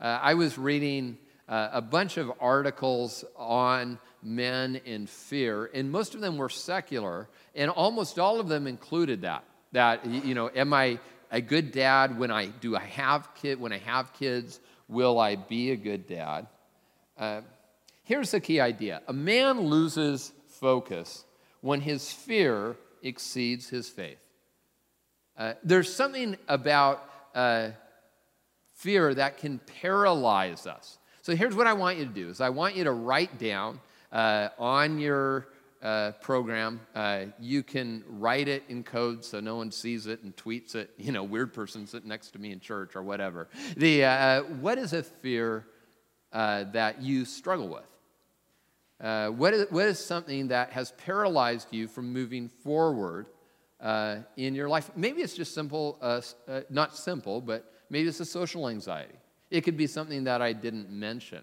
Uh, 0.00 0.18
I 0.22 0.34
was 0.34 0.56
reading 0.58 1.18
uh, 1.48 1.70
a 1.72 1.80
bunch 1.80 2.16
of 2.16 2.30
articles 2.40 3.24
on 3.36 3.98
men 4.22 4.80
in 4.84 5.06
fear, 5.06 5.70
and 5.72 5.90
most 5.90 6.14
of 6.14 6.20
them 6.20 6.36
were 6.36 6.48
secular, 6.48 7.28
and 7.54 7.70
almost 7.70 8.18
all 8.18 8.40
of 8.40 8.48
them 8.48 8.66
included 8.66 9.22
that. 9.22 9.44
That, 9.72 10.04
you 10.06 10.34
know, 10.34 10.50
am 10.54 10.72
I 10.72 10.98
a 11.30 11.40
good 11.40 11.72
dad 11.72 12.18
when 12.18 12.30
I 12.30 12.46
do 12.46 12.76
I 12.76 12.80
have 12.84 13.34
kid 13.34 13.60
when 13.60 13.72
I 13.72 13.78
have 13.78 14.12
kids? 14.14 14.60
Will 14.88 15.18
I 15.18 15.36
be 15.36 15.70
a 15.70 15.76
good 15.76 16.06
dad? 16.06 16.46
Uh, 17.18 17.42
here's 18.04 18.30
the 18.30 18.40
key 18.40 18.60
idea: 18.60 19.02
a 19.06 19.12
man 19.12 19.60
loses 19.60 20.32
focus 20.48 21.24
when 21.60 21.80
his 21.80 22.10
fear 22.10 22.76
exceeds 23.02 23.68
his 23.68 23.88
faith. 23.88 24.18
Uh, 25.36 25.54
there's 25.62 25.94
something 25.94 26.36
about 26.48 27.04
uh, 27.34 27.70
fear 28.74 29.14
that 29.14 29.38
can 29.38 29.60
paralyze 29.80 30.66
us. 30.66 30.97
So 31.28 31.36
here's 31.36 31.54
what 31.54 31.66
I 31.66 31.74
want 31.74 31.98
you 31.98 32.06
to 32.06 32.10
do: 32.10 32.30
is 32.30 32.40
I 32.40 32.48
want 32.48 32.74
you 32.74 32.84
to 32.84 32.92
write 32.92 33.38
down 33.38 33.80
uh, 34.10 34.48
on 34.58 34.98
your 34.98 35.48
uh, 35.82 36.12
program. 36.22 36.80
Uh, 36.94 37.26
you 37.38 37.62
can 37.62 38.02
write 38.08 38.48
it 38.48 38.62
in 38.70 38.82
code 38.82 39.22
so 39.22 39.38
no 39.38 39.56
one 39.56 39.70
sees 39.70 40.06
it 40.06 40.22
and 40.22 40.34
tweets 40.34 40.74
it. 40.74 40.88
You 40.98 41.12
know, 41.12 41.24
weird 41.24 41.52
person 41.52 41.86
sitting 41.86 42.08
next 42.08 42.30
to 42.30 42.38
me 42.38 42.50
in 42.50 42.60
church 42.60 42.96
or 42.96 43.02
whatever. 43.02 43.48
The 43.76 44.04
uh, 44.06 44.42
what 44.62 44.78
is 44.78 44.94
a 44.94 45.02
fear 45.02 45.66
uh, 46.32 46.64
that 46.72 47.02
you 47.02 47.26
struggle 47.26 47.68
with? 47.68 47.92
Uh, 48.98 49.28
what, 49.28 49.52
is, 49.52 49.66
what 49.68 49.84
is 49.84 49.98
something 49.98 50.48
that 50.48 50.70
has 50.72 50.92
paralyzed 50.92 51.68
you 51.72 51.88
from 51.88 52.10
moving 52.10 52.48
forward 52.48 53.26
uh, 53.82 54.20
in 54.38 54.54
your 54.54 54.70
life? 54.70 54.90
Maybe 54.96 55.20
it's 55.20 55.34
just 55.34 55.52
simple, 55.52 55.98
not 56.70 56.96
simple, 56.96 57.42
but 57.42 57.70
maybe 57.90 58.08
it's 58.08 58.20
a 58.20 58.24
social 58.24 58.66
anxiety. 58.66 59.17
It 59.50 59.62
could 59.62 59.76
be 59.76 59.86
something 59.86 60.24
that 60.24 60.42
I 60.42 60.52
didn't 60.52 60.90
mention. 60.90 61.42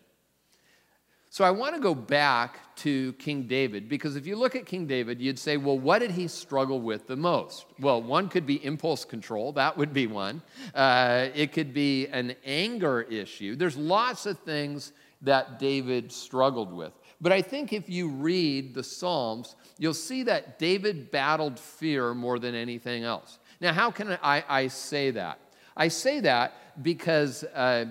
So 1.35 1.43
I 1.43 1.51
want 1.51 1.75
to 1.75 1.81
go 1.81 1.93
back 1.93 2.73
to 2.77 3.11
King 3.13 3.43
David 3.43 3.89
because 3.89 4.15
if 4.15 4.25
you 4.25 4.37
look 4.37 4.55
at 4.55 4.65
King 4.65 4.87
David, 4.87 5.19
you'd 5.19 5.37
say, 5.37 5.57
well, 5.57 5.77
what 5.77 5.99
did 5.99 6.11
he 6.11 6.29
struggle 6.29 6.79
with 6.79 7.07
the 7.07 7.17
most? 7.17 7.65
Well, 7.77 8.01
one 8.01 8.29
could 8.29 8.45
be 8.45 8.63
impulse 8.63 9.03
control, 9.03 9.51
that 9.51 9.77
would 9.77 9.91
be 9.91 10.07
one. 10.07 10.41
Uh, 10.73 11.27
it 11.35 11.51
could 11.51 11.73
be 11.73 12.07
an 12.07 12.35
anger 12.45 13.01
issue. 13.01 13.57
There's 13.57 13.75
lots 13.75 14.25
of 14.25 14.39
things 14.39 14.93
that 15.23 15.59
David 15.59 16.09
struggled 16.09 16.71
with. 16.71 16.93
But 17.19 17.33
I 17.33 17.41
think 17.41 17.73
if 17.73 17.89
you 17.89 18.07
read 18.07 18.73
the 18.73 18.83
Psalms, 18.83 19.57
you'll 19.77 19.93
see 19.93 20.23
that 20.23 20.57
David 20.57 21.11
battled 21.11 21.59
fear 21.59 22.13
more 22.13 22.39
than 22.39 22.55
anything 22.55 23.03
else. 23.03 23.39
Now, 23.59 23.73
how 23.73 23.91
can 23.91 24.17
I, 24.21 24.43
I 24.47 24.67
say 24.67 25.11
that? 25.11 25.39
I 25.75 25.89
say 25.89 26.21
that 26.21 26.53
because 26.81 27.43
uh, 27.43 27.85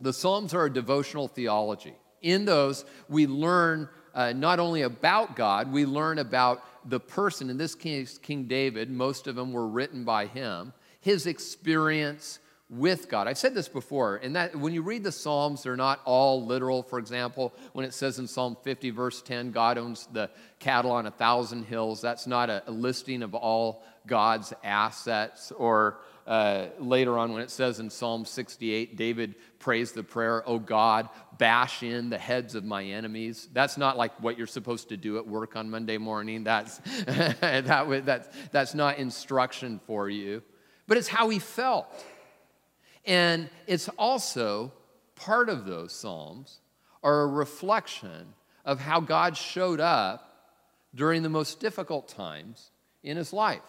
the 0.00 0.12
Psalms 0.12 0.54
are 0.54 0.66
a 0.66 0.72
devotional 0.72 1.28
theology. 1.28 1.94
In 2.20 2.44
those, 2.44 2.84
we 3.08 3.26
learn 3.26 3.88
uh, 4.14 4.32
not 4.32 4.58
only 4.58 4.82
about 4.82 5.36
God, 5.36 5.72
we 5.72 5.86
learn 5.86 6.18
about 6.18 6.62
the 6.88 7.00
person, 7.00 7.50
in 7.50 7.58
this 7.58 7.74
case, 7.74 8.18
King 8.18 8.44
David, 8.44 8.90
most 8.90 9.26
of 9.26 9.36
them 9.36 9.52
were 9.52 9.66
written 9.66 10.04
by 10.04 10.26
him, 10.26 10.72
his 11.00 11.26
experience 11.26 12.38
with 12.68 13.08
God. 13.08 13.28
I've 13.28 13.38
said 13.38 13.54
this 13.54 13.68
before, 13.68 14.16
and 14.16 14.34
that 14.34 14.56
when 14.56 14.72
you 14.72 14.82
read 14.82 15.04
the 15.04 15.12
Psalms, 15.12 15.62
they're 15.62 15.76
not 15.76 16.00
all 16.04 16.44
literal. 16.44 16.82
For 16.82 16.98
example, 16.98 17.52
when 17.72 17.84
it 17.84 17.92
says 17.92 18.18
in 18.18 18.26
Psalm 18.26 18.56
50, 18.62 18.90
verse 18.90 19.20
10, 19.20 19.52
God 19.52 19.76
owns 19.76 20.08
the 20.12 20.30
cattle 20.58 20.90
on 20.90 21.06
a 21.06 21.10
thousand 21.10 21.64
hills, 21.64 22.00
that's 22.00 22.26
not 22.26 22.48
a, 22.48 22.62
a 22.66 22.70
listing 22.70 23.22
of 23.22 23.34
all 23.34 23.82
God's 24.06 24.54
assets 24.64 25.52
or 25.52 25.98
uh, 26.26 26.66
later 26.78 27.18
on 27.18 27.32
when 27.32 27.42
it 27.42 27.50
says 27.50 27.80
in 27.80 27.90
Psalm 27.90 28.24
68, 28.24 28.96
David 28.96 29.34
prays 29.58 29.92
the 29.92 30.02
prayer, 30.02 30.42
Oh 30.46 30.58
God, 30.58 31.08
bash 31.38 31.82
in 31.82 32.10
the 32.10 32.18
heads 32.18 32.54
of 32.54 32.64
my 32.64 32.84
enemies. 32.84 33.48
That's 33.52 33.76
not 33.76 33.96
like 33.96 34.12
what 34.20 34.38
you're 34.38 34.46
supposed 34.46 34.90
to 34.90 34.96
do 34.96 35.18
at 35.18 35.26
work 35.26 35.56
on 35.56 35.70
Monday 35.70 35.98
morning. 35.98 36.44
That's, 36.44 36.78
that, 37.06 38.04
that's, 38.06 38.28
that's 38.50 38.74
not 38.74 38.98
instruction 38.98 39.80
for 39.86 40.08
you, 40.08 40.42
but 40.86 40.96
it's 40.96 41.08
how 41.08 41.28
he 41.28 41.38
felt. 41.38 41.86
And 43.04 43.50
it's 43.66 43.88
also 43.90 44.72
part 45.16 45.48
of 45.48 45.64
those 45.64 45.92
Psalms 45.92 46.60
are 47.02 47.22
a 47.22 47.26
reflection 47.26 48.34
of 48.64 48.80
how 48.80 49.00
God 49.00 49.36
showed 49.36 49.80
up 49.80 50.28
during 50.94 51.22
the 51.22 51.28
most 51.28 51.58
difficult 51.58 52.08
times 52.08 52.70
in 53.02 53.16
his 53.16 53.32
life. 53.32 53.62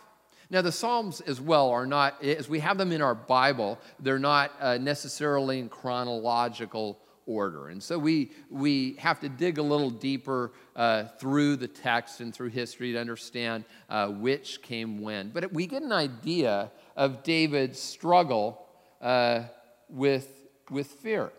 Now, 0.54 0.62
the 0.62 0.72
Psalms 0.72 1.20
as 1.22 1.42
well 1.42 1.72
are 1.72 1.88
not, 1.88 2.24
as 2.24 2.48
we 2.48 2.60
have 2.60 2.78
them 2.78 2.92
in 2.92 3.02
our 3.02 3.16
Bible, 3.16 3.80
they're 4.00 4.20
not 4.20 4.52
uh, 4.62 4.78
necessarily 4.78 5.58
in 5.58 5.68
chronological 5.68 7.00
order. 7.26 7.70
And 7.70 7.82
so 7.82 7.98
we, 7.98 8.30
we 8.52 8.94
have 9.00 9.20
to 9.22 9.30
dig 9.30 9.58
a 9.58 9.64
little 9.64 9.90
deeper 9.90 10.52
uh, 10.76 11.06
through 11.20 11.56
the 11.56 11.68
text 11.68 12.22
and 12.22 12.32
through 12.32 12.50
history 12.50 12.92
to 12.92 13.00
understand 13.00 13.66
uh, 13.90 14.10
which 14.10 14.62
came 14.62 15.02
when. 15.02 15.32
But 15.32 15.52
we 15.52 15.66
get 15.66 15.82
an 15.82 15.92
idea 15.92 16.72
of 16.96 17.24
David's 17.24 17.80
struggle 17.80 18.64
uh, 19.02 19.46
with, 19.90 20.30
with 20.70 20.86
fear. 20.86 21.32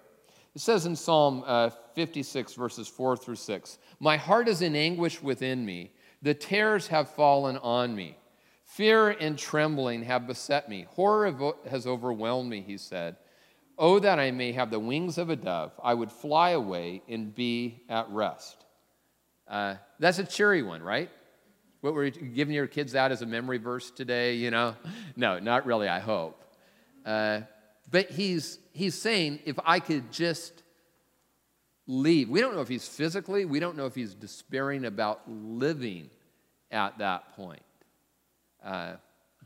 It 0.57 0.61
says 0.61 0.87
in 0.87 0.97
Psalm 0.97 1.45
uh, 1.47 1.71
56, 1.95 2.55
verses 2.55 2.89
4 2.89 3.17
through 3.17 3.37
6 3.37 3.79
My 4.01 4.17
heart 4.17 4.49
is 4.49 4.61
in 4.61 4.75
anguish 4.75 5.23
within 5.23 5.65
me, 5.65 5.93
the 6.21 6.35
terrors 6.35 6.89
have 6.89 7.11
fallen 7.11 7.59
on 7.59 7.95
me. 7.95 8.17
Fear 8.75 9.11
and 9.11 9.39
trembling 9.39 10.03
have 10.03 10.27
beset 10.27 10.69
me. 10.69 10.89
Horror 10.97 11.55
has 11.71 11.87
overwhelmed 11.87 12.51
me, 12.51 12.61
he 12.61 12.77
said. 12.77 13.15
Oh, 13.79 14.01
that 14.01 14.19
I 14.19 14.33
may 14.33 14.51
have 14.51 14.73
the 14.73 14.81
wings 14.81 15.17
of 15.17 15.31
a 15.31 15.37
dove. 15.37 15.71
I 15.81 15.95
would 15.95 16.11
fly 16.11 16.51
away 16.51 17.01
and 17.09 17.33
be 17.33 17.85
at 17.89 18.11
rest. 18.11 18.65
Uh, 19.47 19.77
that's 20.01 20.19
a 20.19 20.25
cheery 20.25 20.65
one, 20.65 20.83
right? 20.83 21.09
What 21.83 21.95
were 21.95 22.07
you 22.07 22.11
giving 22.11 22.53
your 22.53 22.67
kids 22.67 22.93
that 22.93 23.13
as 23.13 23.23
a 23.23 23.27
memory 23.27 23.59
verse 23.59 23.93
today? 23.93 24.35
You 24.35 24.51
know? 24.51 24.75
No, 25.17 25.39
not 25.39 25.67
really, 25.67 25.87
I 25.87 26.01
hope. 26.01 26.43
Uh, 27.07 27.43
but 27.93 28.11
he's, 28.11 28.59
he's 28.73 29.01
saying, 29.01 29.39
if 29.45 29.57
I 29.65 29.79
could 29.79 30.11
just 30.11 30.65
leave, 31.87 32.29
we 32.29 32.41
don't 32.41 32.57
know 32.57 32.63
if 32.63 32.69
he's 32.69 32.89
physically, 32.89 33.45
we 33.45 33.61
don't 33.61 33.77
know 33.77 33.87
if 33.87 33.95
he's 33.95 34.15
despairing 34.15 34.85
about 34.85 35.21
living 35.29 36.11
at 36.73 36.99
that 36.99 37.37
point. 37.37 37.63
Uh, 38.65 38.95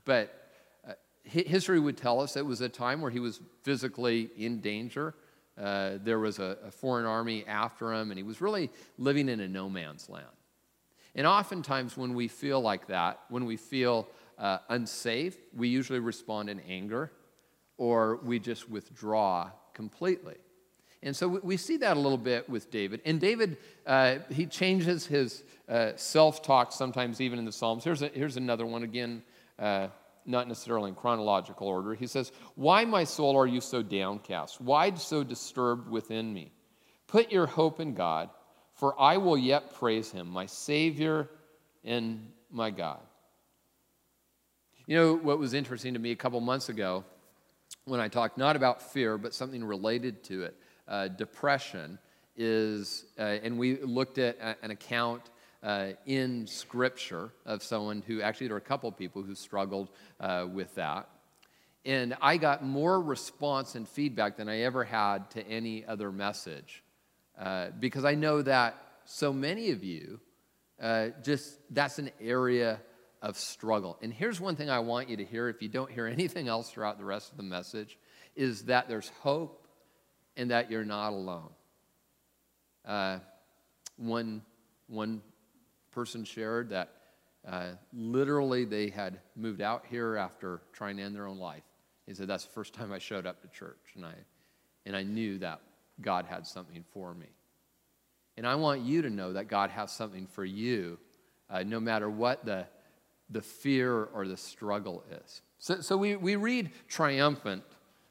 but 0.04 0.50
uh, 0.88 0.92
history 1.24 1.80
would 1.80 1.96
tell 1.96 2.20
us 2.20 2.36
it 2.36 2.46
was 2.46 2.60
a 2.60 2.68
time 2.68 3.00
where 3.00 3.10
he 3.10 3.20
was 3.20 3.40
physically 3.62 4.30
in 4.36 4.60
danger. 4.60 5.14
Uh, 5.60 5.98
there 6.04 6.20
was 6.20 6.38
a, 6.38 6.56
a, 6.64 6.70
foreign 6.70 7.04
army 7.04 7.44
after 7.48 7.92
him, 7.92 8.12
and 8.12 8.18
he 8.18 8.22
was 8.22 8.40
really 8.40 8.70
living 8.96 9.28
in 9.28 9.40
a 9.40 9.48
no 9.48 9.68
man's 9.68 10.08
land. 10.08 10.26
And 11.16 11.26
oftentimes, 11.26 11.96
when 11.96 12.14
we 12.14 12.28
feel 12.28 12.60
like 12.60 12.86
that, 12.86 13.18
when 13.28 13.44
we 13.44 13.56
feel 13.56 14.06
uh, 14.38 14.58
unsafe, 14.68 15.36
we 15.52 15.66
usually 15.66 15.98
respond 15.98 16.48
in 16.48 16.60
anger 16.60 17.10
or 17.76 18.20
we 18.24 18.38
just 18.38 18.68
withdraw 18.68 19.50
completely. 19.72 20.36
And 21.02 21.14
so 21.14 21.28
we 21.28 21.56
see 21.56 21.76
that 21.78 21.96
a 21.96 22.00
little 22.00 22.18
bit 22.18 22.48
with 22.48 22.70
David. 22.70 23.00
And 23.04 23.20
David, 23.20 23.58
uh, 23.86 24.16
he 24.30 24.46
changes 24.46 25.06
his 25.06 25.44
uh, 25.68 25.92
self 25.96 26.42
talk 26.42 26.72
sometimes, 26.72 27.20
even 27.20 27.38
in 27.38 27.44
the 27.44 27.52
Psalms. 27.52 27.84
Here's, 27.84 28.02
a, 28.02 28.08
here's 28.08 28.36
another 28.36 28.66
one, 28.66 28.82
again, 28.82 29.22
uh, 29.58 29.88
not 30.26 30.48
necessarily 30.48 30.88
in 30.88 30.96
chronological 30.96 31.68
order. 31.68 31.94
He 31.94 32.06
says, 32.06 32.32
Why, 32.56 32.84
my 32.84 33.04
soul, 33.04 33.36
are 33.36 33.46
you 33.46 33.60
so 33.60 33.82
downcast? 33.82 34.60
Why 34.60 34.92
so 34.94 35.22
disturbed 35.22 35.88
within 35.88 36.32
me? 36.32 36.50
Put 37.06 37.30
your 37.30 37.46
hope 37.46 37.78
in 37.78 37.94
God, 37.94 38.28
for 38.74 39.00
I 39.00 39.16
will 39.18 39.38
yet 39.38 39.74
praise 39.74 40.10
him, 40.10 40.28
my 40.28 40.46
Savior 40.46 41.30
and 41.84 42.28
my 42.50 42.70
God. 42.70 43.00
You 44.86 44.96
know 44.96 45.14
what 45.14 45.38
was 45.38 45.54
interesting 45.54 45.94
to 45.94 46.00
me 46.00 46.10
a 46.10 46.16
couple 46.16 46.40
months 46.40 46.70
ago 46.70 47.04
when 47.84 48.00
I 48.00 48.08
talked 48.08 48.36
not 48.36 48.56
about 48.56 48.82
fear, 48.82 49.16
but 49.16 49.32
something 49.32 49.64
related 49.64 50.24
to 50.24 50.42
it? 50.42 50.56
Uh, 50.88 51.08
depression 51.08 51.98
is, 52.36 53.04
uh, 53.18 53.22
and 53.22 53.58
we 53.58 53.78
looked 53.80 54.18
at 54.18 54.38
a, 54.38 54.56
an 54.62 54.70
account 54.70 55.22
uh, 55.62 55.88
in 56.06 56.46
Scripture 56.46 57.30
of 57.44 57.62
someone 57.62 58.02
who 58.06 58.22
actually, 58.22 58.46
there 58.46 58.54
were 58.54 58.58
a 58.58 58.60
couple 58.60 58.90
people 58.92 59.22
who 59.22 59.34
struggled 59.34 59.90
uh, 60.20 60.46
with 60.50 60.74
that. 60.76 61.08
And 61.84 62.16
I 62.20 62.36
got 62.36 62.64
more 62.64 63.00
response 63.00 63.74
and 63.74 63.88
feedback 63.88 64.36
than 64.36 64.48
I 64.48 64.60
ever 64.60 64.84
had 64.84 65.30
to 65.32 65.46
any 65.46 65.84
other 65.84 66.12
message 66.12 66.82
uh, 67.38 67.68
because 67.78 68.04
I 68.04 68.14
know 68.14 68.42
that 68.42 68.76
so 69.04 69.32
many 69.32 69.70
of 69.70 69.82
you 69.82 70.20
just, 71.22 71.58
that's 71.70 71.98
an 71.98 72.10
area 72.20 72.80
of 73.22 73.36
struggle. 73.36 73.98
And 74.02 74.12
here's 74.12 74.40
one 74.40 74.56
thing 74.56 74.70
I 74.70 74.78
want 74.80 75.08
you 75.08 75.16
to 75.16 75.24
hear 75.24 75.48
if 75.48 75.62
you 75.62 75.68
don't 75.68 75.90
hear 75.90 76.06
anything 76.06 76.48
else 76.48 76.70
throughout 76.70 76.98
the 76.98 77.04
rest 77.04 77.30
of 77.30 77.36
the 77.36 77.42
message 77.42 77.98
is 78.36 78.64
that 78.64 78.88
there's 78.88 79.10
hope 79.20 79.67
and 80.38 80.50
that 80.52 80.70
you're 80.70 80.84
not 80.84 81.12
alone. 81.12 81.50
Uh, 82.86 83.18
one, 83.96 84.40
one 84.86 85.20
person 85.90 86.24
shared 86.24 86.70
that 86.70 86.92
uh, 87.46 87.70
literally 87.92 88.64
they 88.64 88.88
had 88.88 89.18
moved 89.36 89.60
out 89.60 89.84
here 89.90 90.16
after 90.16 90.62
trying 90.72 90.96
to 90.96 91.02
end 91.02 91.14
their 91.14 91.26
own 91.26 91.38
life. 91.38 91.64
He 92.06 92.14
said, 92.14 92.28
That's 92.28 92.44
the 92.44 92.52
first 92.52 92.72
time 92.72 92.92
I 92.92 92.98
showed 92.98 93.26
up 93.26 93.42
to 93.42 93.48
church, 93.48 93.92
and 93.96 94.06
I, 94.06 94.14
and 94.86 94.96
I 94.96 95.02
knew 95.02 95.38
that 95.38 95.60
God 96.00 96.24
had 96.24 96.46
something 96.46 96.84
for 96.92 97.12
me. 97.12 97.26
And 98.36 98.46
I 98.46 98.54
want 98.54 98.82
you 98.82 99.02
to 99.02 99.10
know 99.10 99.32
that 99.32 99.48
God 99.48 99.70
has 99.70 99.90
something 99.90 100.26
for 100.26 100.44
you, 100.44 100.98
uh, 101.50 101.64
no 101.64 101.80
matter 101.80 102.08
what 102.08 102.44
the, 102.44 102.66
the 103.30 103.42
fear 103.42 104.04
or 104.04 104.28
the 104.28 104.36
struggle 104.36 105.02
is. 105.10 105.42
So, 105.58 105.80
so 105.80 105.96
we, 105.96 106.14
we 106.14 106.36
read 106.36 106.70
triumphant 106.86 107.64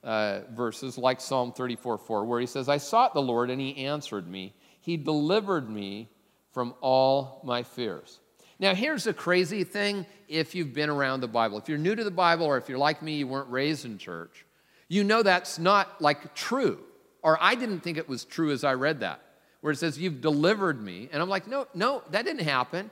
uh, 0.03 0.41
verses 0.51 0.97
like 0.97 1.19
Psalm 1.21 1.51
34 1.53 1.97
4, 1.97 2.25
where 2.25 2.39
he 2.39 2.45
says, 2.45 2.69
I 2.69 2.77
sought 2.77 3.13
the 3.13 3.21
Lord 3.21 3.49
and 3.49 3.59
he 3.59 3.85
answered 3.85 4.27
me. 4.27 4.53
He 4.79 4.97
delivered 4.97 5.69
me 5.69 6.09
from 6.51 6.73
all 6.81 7.41
my 7.43 7.63
fears. 7.63 8.19
Now, 8.59 8.73
here's 8.73 9.03
the 9.03 9.13
crazy 9.13 9.63
thing 9.63 10.05
if 10.27 10.55
you've 10.55 10.73
been 10.73 10.89
around 10.89 11.21
the 11.21 11.27
Bible. 11.27 11.57
If 11.57 11.69
you're 11.69 11.77
new 11.77 11.95
to 11.95 12.03
the 12.03 12.11
Bible, 12.11 12.45
or 12.45 12.57
if 12.57 12.69
you're 12.69 12.77
like 12.77 13.01
me, 13.01 13.17
you 13.17 13.27
weren't 13.27 13.49
raised 13.49 13.85
in 13.85 13.97
church, 13.97 14.45
you 14.87 15.03
know 15.03 15.21
that's 15.21 15.59
not 15.59 16.01
like 16.01 16.33
true. 16.33 16.79
Or 17.21 17.37
I 17.41 17.55
didn't 17.55 17.81
think 17.81 17.97
it 17.97 18.07
was 18.07 18.23
true 18.23 18.51
as 18.51 18.63
I 18.63 18.73
read 18.73 19.01
that, 19.01 19.21
where 19.61 19.73
it 19.73 19.77
says, 19.77 19.99
You've 19.99 20.21
delivered 20.21 20.81
me. 20.81 21.09
And 21.11 21.21
I'm 21.21 21.29
like, 21.29 21.47
No, 21.47 21.67
no, 21.73 22.03
that 22.11 22.25
didn't 22.25 22.45
happen. 22.45 22.89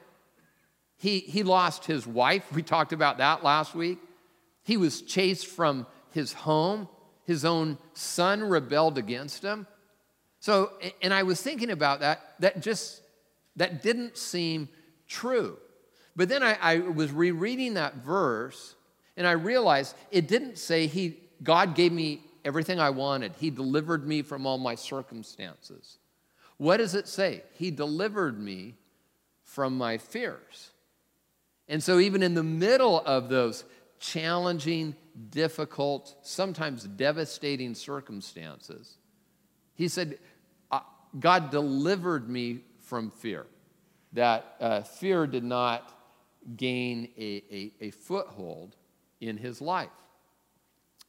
He, 0.97 1.19
he 1.19 1.43
lost 1.43 1.85
his 1.85 2.05
wife. 2.07 2.51
We 2.53 2.63
talked 2.63 2.93
about 2.93 3.17
that 3.17 3.43
last 3.43 3.75
week. 3.75 3.99
He 4.63 4.77
was 4.77 5.01
chased 5.01 5.47
from 5.47 5.85
his 6.11 6.33
home. 6.33 6.87
His 7.25 7.43
own 7.43 7.77
son 7.93 8.43
rebelled 8.43 8.97
against 8.97 9.43
him. 9.43 9.67
So, 10.39 10.71
and 11.01 11.13
I 11.13 11.23
was 11.23 11.41
thinking 11.41 11.71
about 11.71 12.01
that, 12.01 12.35
that 12.39 12.61
just, 12.61 13.01
that 13.55 13.81
didn't 13.81 14.17
seem 14.17 14.69
true. 15.07 15.57
But 16.15 16.29
then 16.29 16.43
I, 16.43 16.57
I 16.61 16.79
was 16.79 17.11
rereading 17.11 17.73
that 17.73 17.95
verse 17.95 18.75
and 19.17 19.25
I 19.25 19.31
realized 19.31 19.95
it 20.11 20.27
didn't 20.27 20.57
say 20.57 20.87
he, 20.87 21.17
God 21.41 21.75
gave 21.75 21.91
me 21.91 22.21
everything 22.43 22.79
I 22.79 22.91
wanted. 22.91 23.33
He 23.39 23.49
delivered 23.49 24.07
me 24.07 24.21
from 24.21 24.45
all 24.45 24.57
my 24.57 24.75
circumstances. 24.75 25.97
What 26.57 26.77
does 26.77 26.95
it 26.95 27.07
say? 27.07 27.43
He 27.55 27.71
delivered 27.71 28.39
me 28.39 28.75
from 29.43 29.77
my 29.77 29.97
fears. 29.97 30.71
And 31.67 31.81
so, 31.81 31.99
even 31.99 32.21
in 32.21 32.35
the 32.35 32.43
middle 32.43 33.01
of 33.01 33.29
those 33.29 33.63
challenging, 33.99 34.95
difficult, 35.29 36.15
sometimes 36.21 36.83
devastating 36.83 37.75
circumstances, 37.75 38.97
he 39.73 39.87
said, 39.87 40.17
God 41.19 41.49
delivered 41.49 42.29
me 42.29 42.61
from 42.81 43.09
fear 43.09 43.45
that 44.13 44.55
uh, 44.59 44.81
fear 44.81 45.27
did 45.27 45.43
not 45.43 45.91
gain 46.55 47.09
a, 47.17 47.43
a, 47.51 47.73
a, 47.81 47.91
foothold 47.91 48.75
in 49.19 49.37
his 49.37 49.61
life. 49.61 49.89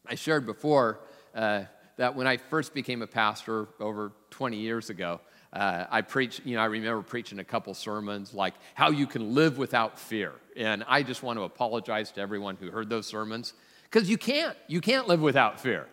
I 0.06 0.14
shared 0.14 0.46
before 0.46 1.00
uh, 1.34 1.64
that 1.98 2.16
when 2.16 2.26
I 2.26 2.38
first 2.38 2.74
became 2.74 3.02
a 3.02 3.06
pastor 3.06 3.68
over 3.80 4.12
20 4.30 4.56
years 4.56 4.90
ago, 4.90 5.20
uh, 5.56 5.86
I 5.90 6.02
preached, 6.02 6.42
you 6.44 6.54
know, 6.54 6.60
I 6.60 6.66
remember 6.66 7.00
preaching 7.00 7.38
a 7.38 7.44
couple 7.44 7.72
sermons 7.72 8.34
like 8.34 8.52
how 8.74 8.90
you 8.90 9.06
can 9.06 9.34
live 9.34 9.56
without 9.56 9.98
fear. 9.98 10.32
And 10.54 10.84
I 10.86 11.02
just 11.02 11.22
want 11.22 11.38
to 11.38 11.44
apologize 11.44 12.12
to 12.12 12.20
everyone 12.20 12.56
who 12.56 12.70
heard 12.70 12.90
those 12.90 13.06
sermons 13.06 13.54
because 13.84 14.10
you 14.10 14.18
can't. 14.18 14.54
You 14.68 14.82
can't 14.82 15.08
live 15.08 15.22
without 15.22 15.58
fear. 15.58 15.86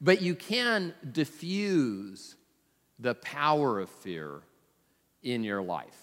But 0.00 0.22
you 0.22 0.34
can 0.34 0.94
diffuse 1.12 2.36
the 2.98 3.14
power 3.16 3.80
of 3.80 3.90
fear 3.90 4.40
in 5.22 5.44
your 5.44 5.60
life. 5.60 6.00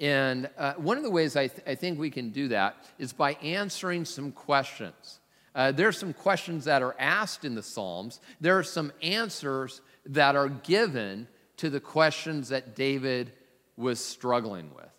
And 0.00 0.48
uh, 0.56 0.74
one 0.74 0.96
of 0.96 1.02
the 1.02 1.10
ways 1.10 1.36
I, 1.36 1.48
th- 1.48 1.68
I, 1.68 1.74
think 1.74 1.98
we 1.98 2.10
can 2.10 2.30
do 2.30 2.48
that 2.48 2.76
is 2.98 3.12
by 3.12 3.34
answering 3.34 4.06
some 4.06 4.32
questions. 4.32 5.20
Uh, 5.54 5.70
there 5.70 5.86
are 5.86 5.92
some 5.92 6.14
questions 6.14 6.64
that 6.64 6.82
are 6.82 6.96
asked 6.98 7.44
in 7.44 7.54
the 7.54 7.62
Psalms, 7.62 8.20
there 8.40 8.58
are 8.58 8.64
some 8.64 8.90
answers 9.02 9.82
that 10.06 10.34
are 10.34 10.48
given 10.48 11.28
to 11.56 11.70
the 11.70 11.80
questions 11.80 12.48
that 12.48 12.74
David 12.74 13.32
was 13.76 13.98
struggling 14.04 14.70
with. 14.74 14.90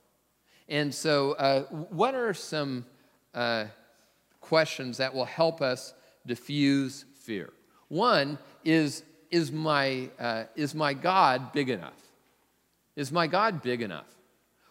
And 0.68 0.94
so, 0.94 1.34
uh, 1.34 1.64
what 1.64 2.16
are 2.16 2.34
some 2.34 2.86
uh, 3.34 3.66
questions 4.42 4.98
that 4.98 5.14
will 5.14 5.26
help 5.26 5.62
us 5.62 5.94
diffuse 6.26 7.06
fear? 7.16 7.52
One 7.88 8.38
is 8.64 9.04
Is 9.32 9.52
my, 9.52 10.10
uh, 10.20 10.46
is 10.56 10.74
my 10.74 10.94
God 10.94 11.52
big 11.52 11.70
enough? 11.70 12.02
Is 12.96 13.12
my 13.12 13.28
God 13.28 13.62
big 13.62 13.82
enough? 13.82 14.08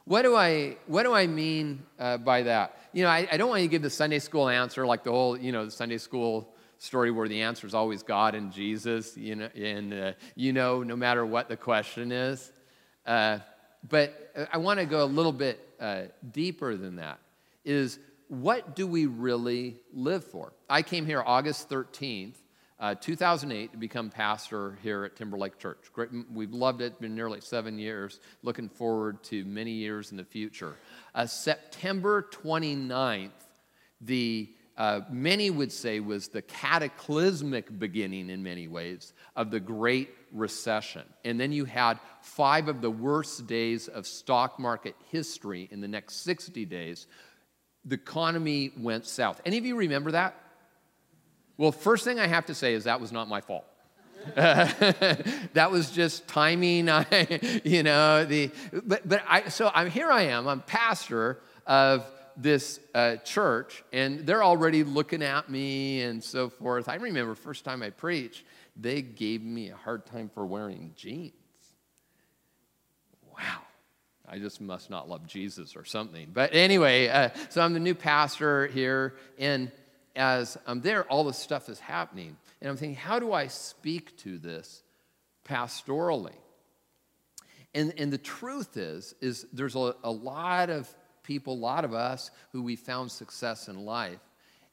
What 0.07 0.23
do 0.23 0.35
I, 0.37 0.77
what 0.87 1.03
do 1.03 1.13
I 1.13 1.27
mean 1.27 1.83
uh, 1.99 2.17
by 2.19 2.45
that? 2.45 2.79
You 2.93 3.03
know, 3.05 3.11
I, 3.11 3.29
I 3.31 3.37
don't 3.37 3.51
want 3.51 3.63
to 3.63 3.69
give 3.69 3.83
the 3.83 3.91
Sunday 3.91 4.21
school 4.21 4.49
answer 4.49 4.87
like 4.87 5.03
the 5.03 5.11
whole, 5.11 5.37
you 5.37 5.53
know, 5.53 5.65
the 5.65 5.71
Sunday 5.71 5.99
school 5.99 6.54
story 6.79 7.11
where 7.11 7.29
the 7.29 7.43
answer 7.43 7.67
is 7.67 7.75
always 7.75 8.03
God 8.03 8.35
and 8.35 8.53
Jesus, 8.53 9.17
you 9.17 9.37
know, 9.37 9.49
and 9.55 9.95
uh, 9.95 10.13
you 10.35 10.53
know, 10.53 10.83
no 10.83 10.97
matter 10.97 11.25
what 11.25 11.49
the 11.49 11.57
question 11.57 12.13
is. 12.13 12.53
Uh, 13.07 13.39
but 13.89 14.33
I 14.53 14.59
want 14.59 14.81
to 14.81 14.87
go 14.87 15.05
a 15.05 15.07
little 15.07 15.33
bit 15.33 15.61
uh, 15.81 16.03
deeper 16.33 16.77
than 16.77 16.97
that. 16.97 17.19
Is 17.65 17.99
what 18.29 18.75
do 18.75 18.87
we 18.87 19.07
really 19.07 19.77
live 19.93 20.25
for? 20.25 20.53
I 20.69 20.83
came 20.83 21.07
here 21.07 21.23
August 21.25 21.69
13th, 21.69 22.35
uh, 22.81 22.95
2008 22.95 23.73
to 23.73 23.79
become 23.79 24.11
pastor 24.11 24.79
here 24.83 25.05
at 25.05 25.17
Timberlake 25.17 25.59
Church. 25.59 25.91
Great, 25.93 26.11
we've 26.33 26.53
loved 26.53 26.81
it. 26.81 27.01
Been 27.01 27.15
nearly 27.15 27.41
seven 27.41 27.79
years. 27.79 28.21
Looking 28.43 28.69
forward 28.69 29.23
to 29.25 29.45
many 29.45 29.73
years 29.73 30.11
in 30.11 30.17
the 30.17 30.25
future. 30.25 30.75
Uh, 31.15 31.27
September 31.27 32.29
29th, 32.33 33.31
the 34.01 34.49
uh, 34.77 35.01
many 35.09 35.51
would 35.51 35.71
say 35.71 36.01
was 36.01 36.29
the 36.29 36.43
cataclysmic 36.43 37.79
beginning 37.79 38.29
in 38.29 38.43
many 38.43 38.67
ways 38.67 39.13
of 39.37 39.51
the 39.51 39.61
Great 39.61 40.11
Recession. 40.33 41.03
And 41.25 41.39
then 41.39 41.53
you 41.53 41.65
had 41.65 42.01
five 42.23 42.67
of 42.67 42.81
the 42.81 42.91
worst 42.91 43.47
days 43.47 43.87
of 43.87 44.07
stock 44.07 44.59
market 44.59 44.97
history 45.11 45.69
in 45.71 45.81
the 45.81 45.87
next 45.87 46.25
60 46.25 46.65
days. 46.65 47.07
The 47.85 47.95
economy 47.95 48.73
went 48.77 49.07
south. 49.07 49.41
Any 49.45 49.59
of 49.59 49.65
you 49.65 49.77
remember 49.77 50.11
that? 50.11 50.35
Well, 51.57 51.71
first 51.71 52.05
thing 52.05 52.19
I 52.19 52.27
have 52.27 52.47
to 52.47 52.55
say 52.55 52.75
is 52.75 52.85
that 52.85 53.01
was 53.01 53.13
not 53.13 53.29
my 53.29 53.41
fault. 53.41 53.65
that 54.35 55.69
was 55.71 55.91
just 55.91 56.27
timing. 56.27 56.89
I, 56.89 57.61
you 57.63 57.83
know, 57.83 58.25
the 58.25 58.51
but 58.83 59.07
but 59.07 59.23
I 59.29 59.49
so 59.51 59.71
I'm 59.73 59.91
here. 59.91 60.11
I 60.11 60.23
am. 60.23 60.49
I'm 60.49 60.63
pastor 60.63 61.41
of 61.67 62.11
this 62.37 62.81
uh, 62.95 63.17
church, 63.17 63.85
and 63.93 64.27
they're 64.27 64.43
already 64.43 64.85
looking 64.85 65.23
at 65.23 65.49
me 65.49 66.03
and 66.03 66.23
so 66.23 66.49
forth. 66.49 66.89
I 66.89 66.97
remember 66.97 67.35
first 67.35 67.65
time 67.65 67.83
I 67.83 67.91
preached, 67.91 68.45
they 68.77 69.03
gave 69.03 69.43
me 69.43 69.71
a 69.71 69.77
hard 69.77 70.07
time 70.07 70.31
for 70.35 70.45
wearing 70.45 70.93
jeans. 70.97 71.33
Wow. 73.37 73.63
I 74.27 74.39
just 74.39 74.61
must 74.61 74.91
not 74.91 75.09
love 75.09 75.27
Jesus 75.27 75.77
or 75.77 75.85
something. 75.85 76.31
But 76.33 76.55
anyway, 76.55 77.09
uh, 77.09 77.29
so 77.51 77.61
I'm 77.61 77.75
the 77.75 77.81
new 77.81 77.95
pastor 77.95 78.67
here, 78.69 79.15
and 79.39 79.71
as 80.17 80.57
I'm 80.67 80.81
there, 80.81 81.05
all 81.05 81.25
this 81.25 81.39
stuff 81.39 81.69
is 81.69 81.79
happening. 81.79 82.37
And 82.61 82.71
I'm 82.71 82.77
thinking, 82.77 82.97
how 82.97 83.19
do 83.19 83.33
I 83.33 83.49
speak 83.49 84.17
to 84.19 84.39
this 84.39 84.83
pastorally? 85.47 86.35
And, 87.75 87.93
and 87.99 88.13
the 88.13 88.19
truth 88.19 88.77
is, 88.77 89.15
is 89.21 89.47
there's 89.53 89.75
a, 89.75 89.95
a 90.03 90.11
lot 90.11 90.71
of 90.71 90.93
people, 91.25 91.55
a 91.55 91.57
lot 91.57 91.85
of 91.85 91.93
us 91.93 92.31
who 92.53 92.63
we 92.63 92.77
found 92.77 93.11
success 93.11 93.69
in 93.69 93.85
life. 93.85 94.21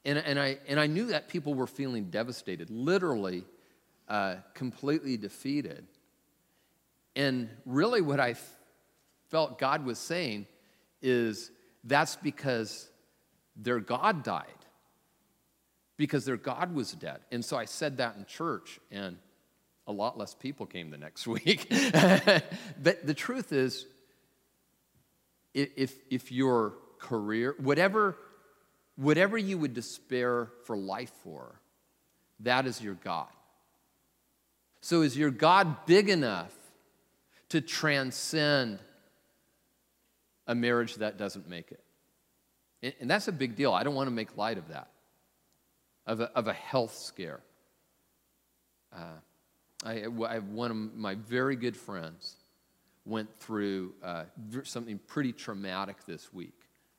And, 0.04 0.18
and, 0.18 0.38
I, 0.38 0.58
and 0.68 0.78
I 0.78 0.86
knew 0.86 1.06
that 1.06 1.28
people 1.28 1.54
were 1.54 1.66
feeling 1.66 2.04
devastated, 2.10 2.70
literally 2.70 3.44
uh, 4.08 4.36
completely 4.54 5.16
defeated. 5.16 5.84
And 7.16 7.48
really, 7.66 8.00
what 8.00 8.20
I 8.20 8.36
felt 9.30 9.58
God 9.58 9.84
was 9.84 9.98
saying 9.98 10.46
is 11.02 11.50
that's 11.84 12.16
because 12.16 12.88
their 13.56 13.80
God 13.80 14.22
died 14.22 14.46
because 15.96 16.24
their 16.24 16.36
God 16.36 16.74
was 16.74 16.92
dead. 16.92 17.20
And 17.30 17.44
so 17.44 17.56
I 17.56 17.64
said 17.64 17.98
that 17.98 18.16
in 18.16 18.24
church, 18.24 18.80
and 18.90 19.18
a 19.86 19.92
lot 19.92 20.18
less 20.18 20.34
people 20.34 20.66
came 20.66 20.90
the 20.90 20.98
next 20.98 21.26
week. 21.28 21.68
but 21.70 23.06
the 23.06 23.14
truth 23.14 23.52
is, 23.52 23.86
if, 25.54 25.94
if 26.10 26.32
your 26.32 26.74
career, 26.98 27.54
whatever, 27.58 28.16
whatever 28.96 29.36
you 29.36 29.58
would 29.58 29.74
despair 29.74 30.48
for 30.64 30.76
life 30.76 31.12
for, 31.22 31.60
that 32.40 32.66
is 32.66 32.80
your 32.80 32.94
God. 32.94 33.28
So 34.80 35.02
is 35.02 35.16
your 35.16 35.30
God 35.30 35.86
big 35.86 36.08
enough 36.08 36.52
to 37.50 37.60
transcend 37.60 38.78
a 40.46 40.54
marriage 40.54 40.96
that 40.96 41.18
doesn't 41.18 41.48
make 41.48 41.70
it? 41.70 41.80
And, 42.82 42.94
and 43.00 43.10
that's 43.10 43.28
a 43.28 43.32
big 43.32 43.54
deal. 43.54 43.72
I 43.72 43.84
don't 43.84 43.94
want 43.94 44.08
to 44.08 44.14
make 44.14 44.36
light 44.36 44.58
of 44.58 44.68
that 44.68 44.88
of 46.06 46.20
a, 46.20 46.30
of 46.36 46.48
a 46.48 46.52
health 46.52 46.94
scare. 46.96 47.40
Uh, 48.92 49.18
I, 49.84 50.04
I 50.26 50.34
have 50.34 50.48
one 50.48 50.70
of 50.70 50.94
my 50.96 51.14
very 51.14 51.56
good 51.56 51.76
friends 51.76 52.36
went 53.04 53.34
through 53.38 53.94
uh, 54.02 54.24
something 54.62 54.98
pretty 55.06 55.32
traumatic 55.32 56.04
this 56.06 56.32
week 56.32 56.54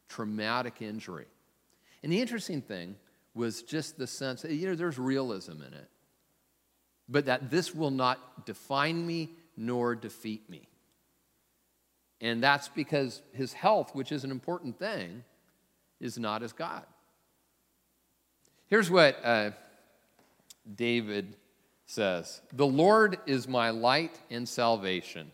traumatic 0.10 0.82
injury. 0.82 1.26
And 2.04 2.12
the 2.12 2.22
interesting 2.22 2.62
thing 2.62 2.96
was 3.34 3.64
just 3.64 3.98
the 3.98 4.06
sense 4.06 4.44
you 4.44 4.68
know, 4.68 4.76
there's 4.76 5.00
realism 5.00 5.54
in 5.54 5.74
it, 5.74 5.90
but 7.10 7.26
that 7.26 7.50
this 7.50 7.74
will 7.74 7.92
not 7.92 8.46
define 8.46 9.08
me 9.08 9.32
nor 9.58 9.96
defeat 9.96 10.48
me. 10.50 10.68
And 12.22 12.44
that's 12.44 12.70
because 12.70 13.22
his 13.34 13.54
health, 13.54 13.96
which 13.96 14.12
is 14.12 14.24
an 14.24 14.32
important 14.32 14.78
thing, 14.78 15.24
is 16.00 16.18
not 16.20 16.44
as 16.44 16.54
God. 16.54 16.86
Here's 18.68 18.90
what 18.90 19.18
uh, 19.24 19.52
David 20.76 21.36
says 21.86 22.42
The 22.54 22.68
Lord 22.68 23.18
is 23.26 23.48
my 23.48 23.72
light 23.72 24.20
and 24.30 24.48
salvation. 24.48 25.32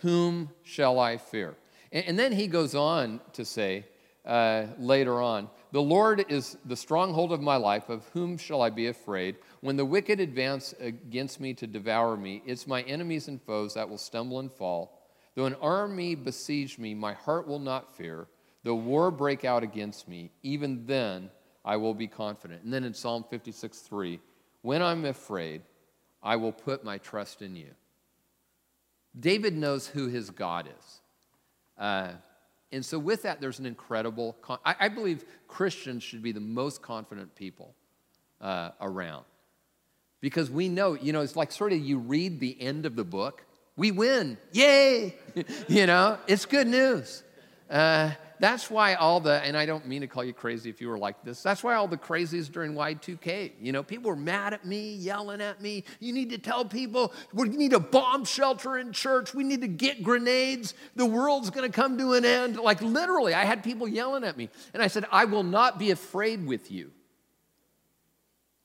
Whom 0.00 0.50
shall 0.62 0.98
I 0.98 1.16
fear? 1.16 1.56
And, 1.92 2.04
and 2.06 2.18
then 2.18 2.32
he 2.32 2.46
goes 2.46 2.74
on 2.74 3.20
to 3.34 3.44
say 3.44 3.86
uh, 4.24 4.66
later 4.78 5.20
on, 5.20 5.48
The 5.72 5.82
Lord 5.82 6.24
is 6.28 6.56
the 6.64 6.76
stronghold 6.76 7.32
of 7.32 7.40
my 7.40 7.56
life. 7.56 7.88
Of 7.88 8.06
whom 8.12 8.36
shall 8.36 8.62
I 8.62 8.70
be 8.70 8.88
afraid? 8.88 9.36
When 9.60 9.76
the 9.76 9.84
wicked 9.84 10.20
advance 10.20 10.74
against 10.80 11.40
me 11.40 11.54
to 11.54 11.66
devour 11.66 12.16
me, 12.16 12.42
it's 12.46 12.66
my 12.66 12.82
enemies 12.82 13.28
and 13.28 13.40
foes 13.42 13.74
that 13.74 13.88
will 13.88 13.98
stumble 13.98 14.40
and 14.40 14.52
fall. 14.52 15.00
Though 15.34 15.46
an 15.46 15.56
army 15.60 16.14
besiege 16.14 16.78
me, 16.78 16.94
my 16.94 17.12
heart 17.12 17.46
will 17.46 17.58
not 17.58 17.96
fear. 17.96 18.26
Though 18.62 18.74
war 18.74 19.10
break 19.10 19.44
out 19.44 19.62
against 19.62 20.08
me, 20.08 20.30
even 20.42 20.84
then 20.86 21.30
I 21.64 21.76
will 21.76 21.94
be 21.94 22.06
confident. 22.06 22.62
And 22.62 22.72
then 22.72 22.84
in 22.84 22.94
Psalm 22.94 23.24
56 23.28 23.78
3, 23.78 24.20
when 24.62 24.82
I'm 24.82 25.04
afraid, 25.06 25.62
I 26.22 26.36
will 26.36 26.52
put 26.52 26.84
my 26.84 26.98
trust 26.98 27.40
in 27.40 27.56
you. 27.56 27.70
David 29.18 29.56
knows 29.56 29.86
who 29.86 30.08
his 30.08 30.30
God 30.30 30.68
is. 30.78 31.00
Uh, 31.78 32.12
and 32.72 32.84
so, 32.84 32.98
with 32.98 33.22
that, 33.22 33.40
there's 33.40 33.58
an 33.58 33.66
incredible, 33.66 34.36
con- 34.42 34.58
I, 34.64 34.76
I, 34.80 34.88
believe 34.88 35.24
Christians 35.48 36.02
should 36.02 36.22
be 36.22 36.30
the 36.30 36.40
most 36.40 36.82
confident 36.82 37.34
people 37.34 37.74
uh, 38.40 38.70
around. 38.80 39.24
Because 40.20 40.50
we 40.50 40.68
know, 40.68 40.94
you 40.94 41.12
know, 41.12 41.22
it's 41.22 41.34
like 41.34 41.50
sort 41.50 41.72
of 41.72 41.80
you 41.80 41.98
read 41.98 42.38
the 42.38 42.60
end 42.60 42.86
of 42.86 42.94
the 42.94 43.04
book, 43.04 43.44
we 43.76 43.90
win, 43.90 44.36
yay! 44.52 45.16
you 45.68 45.86
know, 45.86 46.18
it's 46.28 46.44
good 46.44 46.68
news. 46.68 47.24
Uh, 47.68 48.10
that's 48.40 48.70
why 48.70 48.94
all 48.94 49.20
the, 49.20 49.34
and 49.44 49.54
I 49.54 49.66
don't 49.66 49.86
mean 49.86 50.00
to 50.00 50.06
call 50.06 50.24
you 50.24 50.32
crazy 50.32 50.70
if 50.70 50.80
you 50.80 50.88
were 50.88 50.96
like 50.96 51.22
this, 51.22 51.42
that's 51.42 51.62
why 51.62 51.74
all 51.74 51.86
the 51.86 51.98
crazies 51.98 52.50
during 52.50 52.72
Y2K, 52.72 53.52
you 53.60 53.70
know, 53.70 53.82
people 53.82 54.08
were 54.08 54.16
mad 54.16 54.54
at 54.54 54.64
me, 54.64 54.94
yelling 54.94 55.42
at 55.42 55.60
me. 55.60 55.84
You 56.00 56.14
need 56.14 56.30
to 56.30 56.38
tell 56.38 56.64
people 56.64 57.12
we 57.34 57.50
need 57.50 57.74
a 57.74 57.78
bomb 57.78 58.24
shelter 58.24 58.78
in 58.78 58.92
church. 58.92 59.34
We 59.34 59.44
need 59.44 59.60
to 59.60 59.68
get 59.68 60.02
grenades. 60.02 60.72
The 60.96 61.04
world's 61.04 61.50
going 61.50 61.70
to 61.70 61.74
come 61.74 61.98
to 61.98 62.14
an 62.14 62.24
end. 62.24 62.56
Like 62.56 62.80
literally, 62.80 63.34
I 63.34 63.44
had 63.44 63.62
people 63.62 63.86
yelling 63.86 64.24
at 64.24 64.38
me. 64.38 64.48
And 64.72 64.82
I 64.82 64.86
said, 64.86 65.04
I 65.12 65.26
will 65.26 65.44
not 65.44 65.78
be 65.78 65.90
afraid 65.90 66.46
with 66.46 66.70
you. 66.70 66.92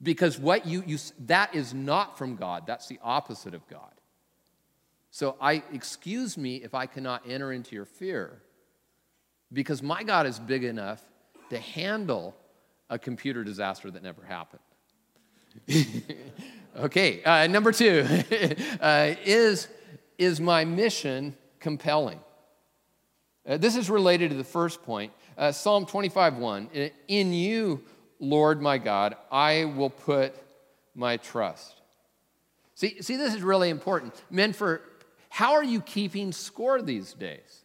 Because 0.02 0.40
what 0.40 0.66
you, 0.66 0.84
you 0.88 0.98
that 1.26 1.54
is 1.54 1.74
not 1.74 2.18
from 2.18 2.38
God. 2.38 2.66
That's 2.66 2.88
the 2.88 3.00
opposite 3.04 3.54
of 3.54 3.68
God. 3.68 3.92
So 5.12 5.36
I 5.42 5.64
excuse 5.74 6.38
me 6.38 6.58
if 6.58 6.74
I 6.74 6.86
cannot 6.86 7.24
enter 7.28 7.52
into 7.52 7.76
your 7.76 7.86
fear 7.86 8.42
because 9.52 9.82
my 9.82 10.04
God 10.04 10.26
is 10.26 10.40
big 10.40 10.64
enough 10.64 11.04
to 11.50 11.60
handle 11.60 12.36
a 12.90 13.00
computer 13.00 13.44
disaster 13.44 13.90
that 13.92 14.04
never 14.04 14.24
happened. 14.24 14.62
okay, 16.78 17.24
uh, 17.24 17.48
number 17.48 17.72
two 17.72 18.06
uh, 18.82 19.16
is, 19.24 19.68
is 20.18 20.40
my 20.40 20.66
mission 20.66 21.36
compelling? 21.60 22.20
Uh, 23.48 23.58
this 23.58 23.76
is 23.76 23.90
related 23.90 24.32
to 24.32 24.38
the 24.38 24.44
first 24.44 24.84
point. 24.84 25.14
Uh, 25.38 25.52
Psalm 25.52 25.86
25 25.86 26.38
1 26.38 26.70
In 27.08 27.34
you, 27.34 27.84
Lord 28.20 28.62
my 28.62 28.78
God, 28.78 29.16
I 29.32 29.66
will 29.66 29.90
put 29.90 30.36
my 30.96 31.18
trust. 31.18 31.82
See, 32.74 33.02
see, 33.02 33.16
this 33.16 33.34
is 33.34 33.42
really 33.42 33.70
important. 33.70 34.14
Men, 34.30 34.52
for 34.54 34.82
how 35.30 35.54
are 35.54 35.64
you 35.64 35.82
keeping 35.82 36.32
score 36.32 36.82
these 36.82 37.14
days? 37.14 37.65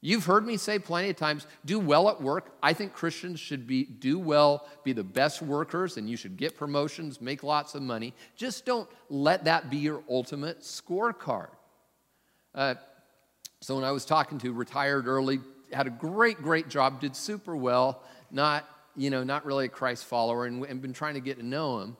You've 0.00 0.26
heard 0.26 0.46
me 0.46 0.56
say 0.56 0.78
plenty 0.78 1.10
of 1.10 1.16
times, 1.16 1.46
do 1.64 1.80
well 1.80 2.08
at 2.08 2.20
work. 2.20 2.52
I 2.62 2.72
think 2.72 2.92
Christians 2.92 3.40
should 3.40 3.66
be 3.66 3.84
do 3.84 4.18
well, 4.18 4.68
be 4.84 4.92
the 4.92 5.02
best 5.02 5.42
workers, 5.42 5.96
and 5.96 6.08
you 6.08 6.16
should 6.16 6.36
get 6.36 6.56
promotions, 6.56 7.20
make 7.20 7.42
lots 7.42 7.74
of 7.74 7.82
money. 7.82 8.14
Just 8.36 8.64
don't 8.64 8.88
let 9.10 9.44
that 9.44 9.70
be 9.70 9.78
your 9.78 10.04
ultimate 10.08 10.60
scorecard. 10.60 11.48
Uh, 12.54 12.76
so 13.60 13.74
when 13.74 13.82
I 13.82 13.90
was 13.90 14.04
talking 14.04 14.38
to 14.38 14.52
retired 14.52 15.08
early, 15.08 15.40
had 15.72 15.88
a 15.88 15.90
great, 15.90 16.36
great 16.38 16.68
job, 16.68 17.00
did 17.00 17.16
super 17.16 17.56
well, 17.56 18.02
not, 18.30 18.68
you 18.94 19.10
know, 19.10 19.24
not 19.24 19.44
really 19.44 19.64
a 19.64 19.68
Christ 19.68 20.04
follower, 20.04 20.46
and, 20.46 20.64
and 20.64 20.80
been 20.80 20.92
trying 20.92 21.14
to 21.14 21.20
get 21.20 21.38
to 21.38 21.44
know 21.44 21.80
him. 21.80 21.96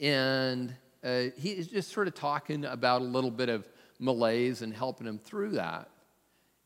And 0.00 0.74
uh, 1.04 1.24
he's 1.36 1.68
just 1.68 1.92
sort 1.92 2.08
of 2.08 2.14
talking 2.14 2.64
about 2.64 3.02
a 3.02 3.04
little 3.04 3.30
bit 3.30 3.48
of 3.48 3.68
malaise 4.00 4.62
and 4.62 4.74
helping 4.74 5.06
him 5.06 5.18
through 5.18 5.50
that. 5.50 5.88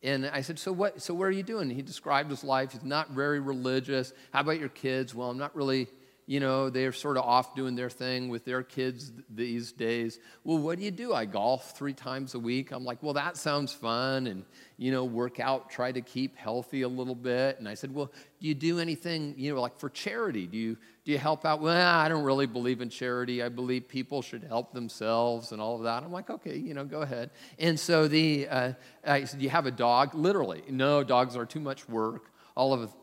And 0.02 0.26
I 0.26 0.40
said, 0.40 0.58
so 0.58 0.72
what, 0.72 1.02
so 1.02 1.12
what 1.12 1.24
are 1.24 1.30
you 1.30 1.42
doing? 1.42 1.68
He 1.68 1.82
described 1.82 2.30
his 2.30 2.42
life. 2.42 2.72
He's 2.72 2.82
not 2.82 3.10
very 3.10 3.38
religious. 3.38 4.12
How 4.32 4.40
about 4.40 4.58
your 4.58 4.70
kids? 4.70 5.14
Well, 5.14 5.28
I'm 5.28 5.38
not 5.38 5.54
really, 5.54 5.88
you 6.26 6.38
know, 6.38 6.70
they're 6.70 6.92
sort 6.92 7.16
of 7.16 7.24
off 7.24 7.54
doing 7.56 7.74
their 7.74 7.90
thing 7.90 8.28
with 8.28 8.44
their 8.44 8.62
kids 8.62 9.12
these 9.28 9.72
days. 9.72 10.20
Well, 10.44 10.58
what 10.58 10.78
do 10.78 10.84
you 10.84 10.90
do? 10.90 11.12
I 11.12 11.24
golf 11.24 11.76
three 11.76 11.92
times 11.92 12.34
a 12.34 12.38
week. 12.38 12.70
I'm 12.70 12.84
like, 12.84 13.02
well, 13.02 13.14
that 13.14 13.36
sounds 13.36 13.72
fun. 13.72 14.26
And, 14.28 14.44
you 14.76 14.92
know, 14.92 15.04
work 15.04 15.40
out, 15.40 15.70
try 15.70 15.90
to 15.90 16.00
keep 16.00 16.36
healthy 16.36 16.82
a 16.82 16.88
little 16.88 17.14
bit. 17.14 17.58
And 17.58 17.68
I 17.68 17.74
said, 17.74 17.92
well, 17.92 18.12
do 18.40 18.46
you 18.46 18.54
do 18.54 18.78
anything, 18.78 19.34
you 19.36 19.54
know, 19.54 19.60
like 19.60 19.78
for 19.78 19.88
charity? 19.88 20.46
Do 20.46 20.56
you, 20.56 20.76
do 21.04 21.12
you 21.12 21.18
help 21.18 21.44
out? 21.44 21.60
Well, 21.60 21.76
I 21.76 22.08
don't 22.08 22.24
really 22.24 22.46
believe 22.46 22.80
in 22.80 22.90
charity. 22.90 23.42
I 23.42 23.48
believe 23.48 23.88
people 23.88 24.22
should 24.22 24.44
help 24.44 24.72
themselves 24.72 25.50
and 25.50 25.60
all 25.60 25.76
of 25.76 25.82
that. 25.82 26.04
I'm 26.04 26.12
like, 26.12 26.30
okay, 26.30 26.56
you 26.56 26.74
know, 26.74 26.84
go 26.84 27.00
ahead. 27.00 27.30
And 27.58 27.78
so 27.78 28.06
the, 28.06 28.46
uh, 28.48 28.72
I 29.04 29.24
said, 29.24 29.40
do 29.40 29.44
you 29.44 29.50
have 29.50 29.66
a 29.66 29.72
dog? 29.72 30.14
Literally, 30.14 30.62
no, 30.68 31.02
dogs 31.02 31.34
are 31.36 31.46
too 31.46 31.60
much 31.60 31.88
work. 31.88 32.30
All 32.54 32.72
of. 32.72 32.94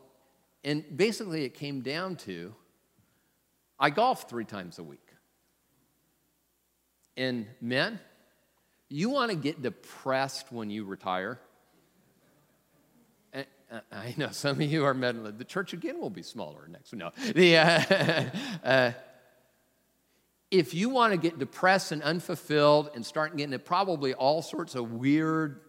And 0.64 0.84
basically, 0.96 1.44
it 1.44 1.54
came 1.54 1.82
down 1.82 2.16
to 2.16 2.54
I 3.78 3.90
golf 3.90 4.28
three 4.28 4.44
times 4.44 4.78
a 4.78 4.82
week. 4.82 5.00
And 7.16 7.46
men, 7.60 8.00
you 8.88 9.10
want 9.10 9.30
to 9.30 9.36
get 9.36 9.62
depressed 9.62 10.50
when 10.50 10.70
you 10.70 10.84
retire? 10.84 11.38
I 13.92 14.14
know 14.16 14.30
some 14.30 14.60
of 14.60 14.62
you 14.62 14.84
are 14.84 14.94
meddling. 14.94 15.36
The 15.36 15.44
church 15.44 15.72
again 15.74 16.00
will 16.00 16.10
be 16.10 16.22
smaller 16.22 16.66
next. 16.68 16.94
No, 16.94 17.12
the, 17.34 17.58
uh, 17.58 18.24
uh, 18.64 18.92
if 20.50 20.72
you 20.72 20.88
want 20.88 21.12
to 21.12 21.18
get 21.18 21.38
depressed 21.38 21.92
and 21.92 22.02
unfulfilled 22.02 22.90
and 22.94 23.04
start 23.04 23.36
getting 23.36 23.52
into 23.52 23.58
probably 23.58 24.14
all 24.14 24.40
sorts 24.40 24.74
of 24.74 24.92
weird 24.92 25.60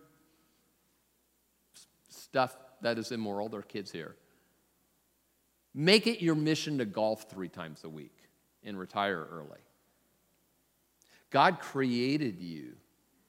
stuff 2.08 2.56
that 2.82 2.98
is 2.98 3.12
immoral, 3.12 3.50
there 3.50 3.60
are 3.60 3.64
kids 3.64 3.92
here. 3.92 4.16
Make 5.80 6.08
it 6.08 6.22
your 6.22 6.36
mission 6.36 6.80
to 6.80 6.86
golf 6.86 7.28
three 7.30 7.48
times 7.48 7.86
a 7.86 7.90
week 7.90 8.18
and 8.66 8.78
retire 8.78 9.26
early. 9.32 9.62
God 11.30 11.62
created 11.62 12.42
you 12.42 12.74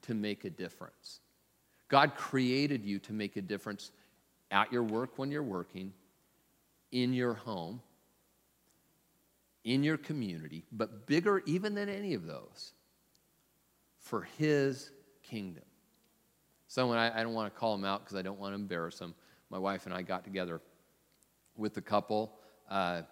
to 0.02 0.14
make 0.14 0.44
a 0.44 0.50
difference. 0.50 1.20
God 1.86 2.16
created 2.16 2.84
you 2.84 2.98
to 2.98 3.12
make 3.12 3.36
a 3.36 3.40
difference 3.40 3.92
at 4.50 4.72
your 4.72 4.82
work 4.82 5.16
when 5.16 5.30
you're 5.30 5.44
working, 5.44 5.92
in 6.90 7.12
your 7.12 7.34
home, 7.34 7.80
in 9.62 9.84
your 9.84 9.96
community, 9.96 10.64
but 10.72 11.06
bigger 11.06 11.44
even 11.46 11.76
than 11.76 11.88
any 11.88 12.14
of 12.14 12.26
those, 12.26 12.72
for 14.00 14.22
His 14.38 14.90
kingdom. 15.22 15.62
Someone, 16.66 16.98
I, 16.98 17.20
I 17.20 17.22
don't 17.22 17.34
want 17.34 17.54
to 17.54 17.60
call 17.60 17.76
him 17.76 17.84
out 17.84 18.00
because 18.00 18.16
I 18.16 18.22
don't 18.22 18.40
want 18.40 18.56
to 18.56 18.56
embarrass 18.56 18.98
him. 18.98 19.14
My 19.50 19.58
wife 19.58 19.86
and 19.86 19.94
I 19.94 20.02
got 20.02 20.24
together 20.24 20.60
with 21.56 21.76
a 21.76 21.80
couple, 21.80 22.39
uh, 22.70 23.02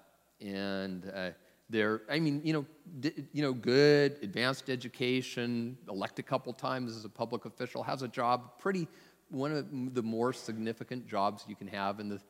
and 0.41 1.11
uh, 1.15 1.31
they're, 1.69 2.03
I 2.09 2.19
mean, 2.19 2.41
you 2.45 2.53
know, 2.53 2.67
d- 3.01 3.27
you 3.33 3.43
know, 3.43 3.53
good, 3.53 4.19
advanced 4.23 4.71
education, 4.71 5.77
elect 5.89 6.19
a 6.19 6.23
couple 6.23 6.53
times 6.53 6.97
as 6.97 7.05
a 7.05 7.09
public 7.09 7.45
official, 7.45 7.83
has 7.83 8.03
a 8.03 8.09
job, 8.09 8.59
pretty 8.59 8.89
one 9.31 9.53
of 9.53 9.95
the 9.95 10.03
more 10.03 10.33
significant 10.33 11.07
jobs 11.07 11.45
you 11.47 11.55
can 11.55 11.67
have 11.69 12.01
in 12.01 12.09
the, 12.09 12.21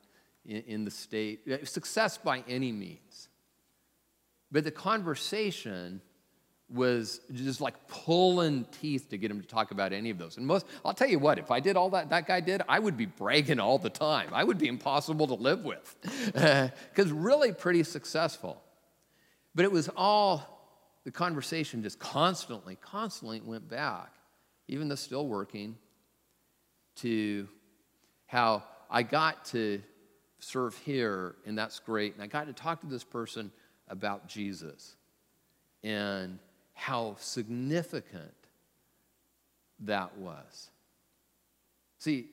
in, 0.45 0.63
in 0.67 0.85
the 0.85 0.91
state. 0.91 1.69
Success 1.69 2.19
by 2.19 2.43
any 2.49 2.73
means. 2.73 3.29
But 4.51 4.65
the 4.65 4.71
conversation 4.71 6.01
was 6.71 7.21
just 7.33 7.61
like 7.61 7.89
pulling 7.89 8.67
teeth 8.81 9.09
to 9.09 9.17
get 9.17 9.31
him 9.31 9.41
to 9.41 9.47
talk 9.47 9.71
about 9.71 9.93
any 9.93 10.11
of 10.11 10.19
those. 10.19 10.37
And 10.37 10.47
most, 10.47 10.67
I'll 10.85 10.93
tell 10.93 11.09
you 11.09 11.19
what, 11.19 11.39
if 11.39 11.51
I 11.51 11.61
did 11.61 11.77
all 11.77 11.91
that 11.91 12.11
that 12.11 12.27
guy 12.27 12.41
did, 12.41 12.63
I 12.69 12.79
would 12.79 12.97
be 12.97 13.07
bragging 13.07 13.59
all 13.59 13.79
the 13.79 13.91
time. 13.91 14.29
I 14.33 14.45
would 14.45 14.59
be 14.59 14.69
impossible 14.69 15.27
to 15.29 15.35
live 15.35 15.65
with 15.65 15.97
because 16.33 17.11
really 17.11 17.53
pretty 17.53 17.83
successful. 17.85 18.63
But 19.55 19.65
it 19.65 19.73
was 19.73 19.89
all, 19.97 21.01
the 21.05 21.11
conversation 21.11 21.83
just 21.83 21.99
constantly, 21.99 22.77
constantly 22.77 23.41
went 23.41 23.69
back, 23.69 24.13
even 24.69 24.89
the 24.89 24.97
still 24.97 25.27
working, 25.27 25.77
to 26.97 27.49
how 28.27 28.63
I 28.91 29.05
got 29.05 29.47
to 29.47 29.81
serve 30.39 30.77
here, 30.79 31.37
and 31.47 31.57
that's 31.57 31.79
great. 31.79 32.15
And 32.15 32.23
I 32.23 32.27
got 32.27 32.47
to 32.47 32.53
talk 32.53 32.83
to 32.83 32.87
this 32.87 33.05
person 33.05 33.51
about 33.89 34.29
Jesus 34.29 34.97
and 35.83 36.39
how 36.79 37.17
significant 37.19 38.33
that 39.81 40.17
was. 40.17 40.71
See, 41.99 42.29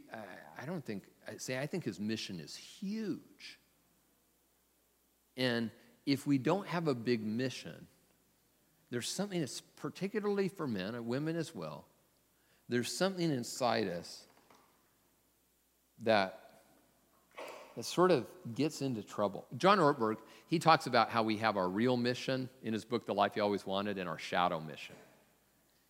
I, 0.62 0.68
don't 0.68 0.86
think, 0.86 1.02
say, 1.38 1.58
I 1.58 1.66
think 1.66 1.84
his 1.84 2.00
mission 2.00 2.40
is 2.40 2.56
huge. 2.56 3.58
And 5.36 5.72
if 6.06 6.28
we 6.28 6.38
don't 6.38 6.68
have 6.68 6.88
a 6.88 6.94
big 6.94 7.26
mission, 7.26 7.88
there's 8.92 9.10
something 9.10 9.40
that's 9.40 9.62
particularly 9.62 10.48
for 10.48 10.68
men 10.68 10.94
and 10.94 11.08
women 11.08 11.36
as 11.36 11.56
well. 11.56 11.86
There's 12.70 12.96
something 12.96 13.32
inside 13.32 13.88
us 13.88 14.26
that 16.04 16.45
that 17.76 17.84
sort 17.84 18.12
of 18.12 18.26
gets 18.54 18.82
into 18.82 19.04
trouble. 19.04 19.46
John 19.58 19.80
Ortberg, 19.80 20.18
he 20.48 20.60
talks 20.60 20.88
about 20.88 21.10
how 21.10 21.24
we 21.24 21.38
have 21.38 21.58
our 21.58 21.68
real 21.68 21.98
mission 21.98 22.50
in 22.64 22.74
his 22.74 22.86
book, 22.86 23.06
The 23.06 23.14
Life 23.14 23.34
You 23.36 23.44
Always 23.44 23.66
Wanted, 23.66 23.98
and 23.98 24.08
our 24.08 24.18
shadow 24.18 24.60
mission. 24.60 24.96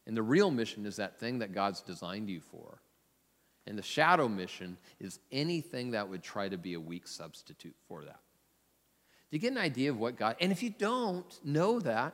And 0.07 0.17
the 0.17 0.23
real 0.23 0.51
mission 0.51 0.85
is 0.85 0.95
that 0.97 1.19
thing 1.19 1.39
that 1.39 1.53
God's 1.53 1.81
designed 1.81 2.29
you 2.29 2.41
for. 2.41 2.79
And 3.67 3.77
the 3.77 3.83
shadow 3.83 4.27
mission 4.27 4.77
is 4.99 5.19
anything 5.31 5.91
that 5.91 6.07
would 6.09 6.21
try 6.21 6.49
to 6.49 6.57
be 6.57 6.73
a 6.73 6.79
weak 6.79 7.07
substitute 7.07 7.75
for 7.87 8.03
that. 8.03 8.19
Do 9.31 9.37
you 9.37 9.39
get 9.39 9.51
an 9.51 9.57
idea 9.57 9.89
of 9.89 9.97
what 9.97 10.17
God, 10.17 10.35
and 10.39 10.51
if 10.51 10.61
you 10.61 10.69
don't 10.69 11.39
know 11.43 11.79
that, 11.79 12.13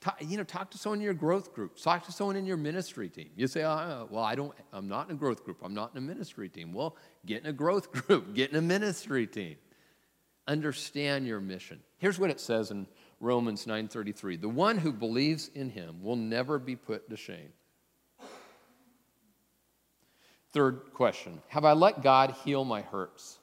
talk, 0.00 0.16
you 0.20 0.36
know, 0.36 0.44
talk 0.44 0.70
to 0.70 0.78
someone 0.78 0.98
in 0.98 1.04
your 1.04 1.14
growth 1.14 1.52
group, 1.54 1.76
talk 1.76 2.04
to 2.06 2.12
someone 2.12 2.36
in 2.36 2.46
your 2.46 2.56
ministry 2.56 3.08
team. 3.08 3.30
You 3.36 3.46
say, 3.46 3.64
oh, 3.64 4.08
well, 4.10 4.24
I 4.24 4.34
don't, 4.34 4.52
I'm 4.72 4.88
not 4.88 5.08
in 5.08 5.16
a 5.16 5.18
growth 5.18 5.44
group, 5.44 5.58
I'm 5.62 5.74
not 5.74 5.92
in 5.92 5.98
a 5.98 6.00
ministry 6.00 6.48
team. 6.48 6.72
Well, 6.72 6.96
get 7.26 7.42
in 7.42 7.48
a 7.48 7.52
growth 7.52 7.92
group, 8.06 8.34
get 8.34 8.50
in 8.50 8.56
a 8.56 8.62
ministry 8.62 9.26
team. 9.26 9.56
Understand 10.46 11.26
your 11.26 11.40
mission. 11.40 11.80
Here's 11.98 12.18
what 12.18 12.30
it 12.30 12.40
says 12.40 12.70
in 12.70 12.86
Romans 13.20 13.66
9:33. 13.66 14.40
The 14.40 14.48
one 14.48 14.78
who 14.78 14.92
believes 14.92 15.48
in 15.54 15.68
him 15.70 16.02
will 16.02 16.16
never 16.16 16.58
be 16.58 16.74
put 16.74 17.10
to 17.10 17.16
shame. 17.16 17.52
Third 20.52 20.92
question 20.94 21.42
Have 21.48 21.64
I 21.64 21.72
let 21.72 22.02
God 22.02 22.34
heal 22.44 22.64
my 22.64 22.80
hurts? 22.80 23.38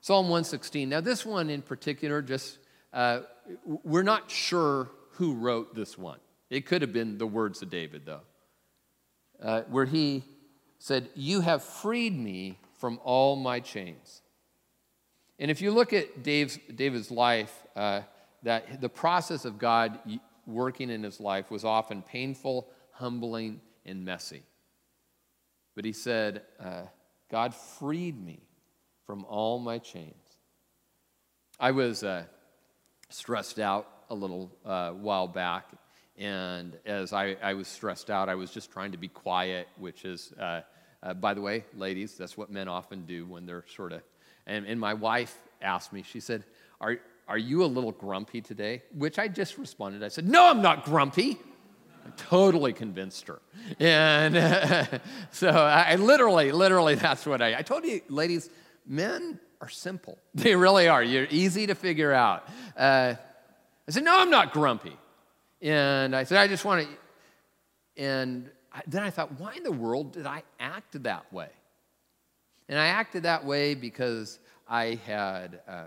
Psalm 0.00 0.26
116. 0.26 0.88
Now, 0.88 1.00
this 1.00 1.24
one 1.24 1.48
in 1.48 1.62
particular, 1.62 2.22
just 2.22 2.58
uh, 2.92 3.20
we're 3.64 4.02
not 4.02 4.30
sure 4.30 4.90
who 5.12 5.34
wrote 5.34 5.74
this 5.74 5.96
one. 5.96 6.18
It 6.50 6.66
could 6.66 6.82
have 6.82 6.92
been 6.92 7.18
the 7.18 7.26
words 7.26 7.62
of 7.62 7.70
David, 7.70 8.04
though, 8.04 8.20
uh, 9.42 9.62
where 9.62 9.86
he 9.86 10.24
said, 10.78 11.08
You 11.14 11.40
have 11.40 11.62
freed 11.62 12.18
me 12.18 12.58
from 12.78 13.00
all 13.02 13.36
my 13.36 13.60
chains. 13.60 14.22
And 15.38 15.50
if 15.50 15.60
you 15.60 15.70
look 15.70 15.92
at 15.92 16.22
Dave's, 16.22 16.58
David's 16.74 17.10
life, 17.10 17.66
uh, 17.74 18.02
that 18.42 18.80
the 18.80 18.88
process 18.88 19.44
of 19.44 19.58
God 19.58 19.98
working 20.46 20.90
in 20.90 21.02
his 21.02 21.20
life 21.20 21.50
was 21.50 21.64
often 21.64 22.02
painful, 22.02 22.68
humbling, 22.92 23.60
and 23.86 24.04
messy. 24.04 24.42
But 25.74 25.84
he 25.84 25.92
said, 25.92 26.42
uh, 26.60 26.82
God 27.30 27.54
freed 27.54 28.22
me 28.22 28.40
from 29.06 29.24
all 29.24 29.58
my 29.58 29.78
chains. 29.78 30.14
I 31.58 31.70
was 31.70 32.02
uh, 32.02 32.24
stressed 33.12 33.58
out 33.58 33.88
a 34.10 34.14
little 34.14 34.50
uh, 34.64 34.90
while 34.90 35.28
back, 35.28 35.66
and 36.18 36.76
as 36.84 37.12
I, 37.12 37.36
I, 37.42 37.54
was 37.54 37.68
stressed 37.68 38.10
out, 38.10 38.28
I 38.28 38.34
was 38.34 38.50
just 38.50 38.70
trying 38.70 38.92
to 38.92 38.98
be 38.98 39.08
quiet, 39.08 39.66
which 39.78 40.04
is, 40.04 40.32
uh, 40.38 40.60
uh, 41.02 41.14
by 41.14 41.34
the 41.34 41.40
way, 41.40 41.64
ladies, 41.74 42.16
that's 42.16 42.36
what 42.36 42.50
men 42.50 42.68
often 42.68 43.06
do 43.06 43.26
when 43.26 43.46
they're 43.46 43.64
sort 43.74 43.92
of. 43.92 44.02
And, 44.46 44.66
and 44.66 44.78
my 44.78 44.94
wife 44.94 45.36
asked 45.62 45.92
me, 45.92 46.02
she 46.02 46.20
said, 46.20 46.44
are, 46.80 46.98
are 47.28 47.38
you 47.38 47.64
a 47.64 47.66
little 47.66 47.92
grumpy 47.92 48.40
today? 48.40 48.82
Which 48.94 49.18
I 49.18 49.28
just 49.28 49.56
responded. 49.56 50.02
I 50.02 50.08
said, 50.08 50.28
No, 50.28 50.48
I'm 50.48 50.60
not 50.60 50.84
grumpy. 50.84 51.38
I 52.04 52.10
totally 52.16 52.72
convinced 52.72 53.28
her. 53.28 53.40
And 53.78 55.00
so 55.30 55.48
I 55.48 55.94
literally, 55.94 56.50
literally, 56.50 56.96
that's 56.96 57.24
what 57.24 57.40
I, 57.40 57.58
I 57.58 57.62
told 57.62 57.84
you, 57.84 58.00
ladies, 58.08 58.50
men 58.86 59.38
are 59.62 59.68
simple. 59.68 60.18
They 60.34 60.56
really 60.56 60.88
are. 60.88 61.02
You're 61.02 61.28
easy 61.30 61.68
to 61.68 61.74
figure 61.74 62.12
out. 62.12 62.48
Uh, 62.76 63.14
I 63.88 63.90
said, 63.90 64.04
No, 64.04 64.18
I'm 64.18 64.30
not 64.30 64.52
grumpy. 64.52 64.96
And 65.62 66.14
I 66.14 66.24
said, 66.24 66.38
I 66.38 66.48
just 66.48 66.64
want 66.64 66.86
to. 66.86 68.02
And 68.02 68.50
then 68.86 69.02
I 69.02 69.10
thought, 69.10 69.38
why 69.38 69.54
in 69.54 69.62
the 69.62 69.72
world 69.72 70.12
did 70.12 70.26
I 70.26 70.42
act 70.58 71.00
that 71.04 71.32
way? 71.32 71.50
And 72.68 72.78
I 72.78 72.86
acted 72.86 73.22
that 73.24 73.44
way 73.44 73.74
because 73.74 74.40
I 74.68 74.98
had. 75.06 75.60
Uh, 75.68 75.84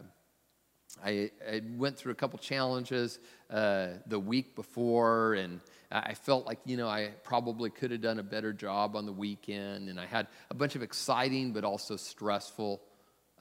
I, 1.03 1.29
I, 1.45 1.61
went 1.75 1.97
through 1.97 2.13
a 2.13 2.15
couple 2.15 2.39
challenges 2.39 3.19
uh, 3.49 3.88
the 4.07 4.17
week 4.17 4.55
before, 4.55 5.33
and 5.33 5.59
I 5.91 6.13
felt 6.13 6.45
like, 6.45 6.59
you 6.63 6.77
know, 6.77 6.88
I 6.88 7.11
probably 7.23 7.69
could 7.69 7.91
have 7.91 7.99
done 7.99 8.17
a 8.17 8.23
better 8.23 8.53
job 8.53 8.95
on 8.95 9.05
the 9.05 9.11
weekend. 9.11 9.89
And 9.89 9.99
I 9.99 10.05
had 10.05 10.27
a 10.49 10.53
bunch 10.53 10.75
of 10.75 10.81
exciting 10.81 11.51
but 11.51 11.65
also 11.65 11.97
stressful 11.97 12.81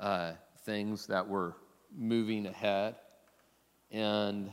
uh, 0.04 0.32
things 0.66 1.06
that 1.06 1.26
were 1.26 1.56
moving 1.96 2.44
ahead. 2.44 2.96
And, 3.90 4.50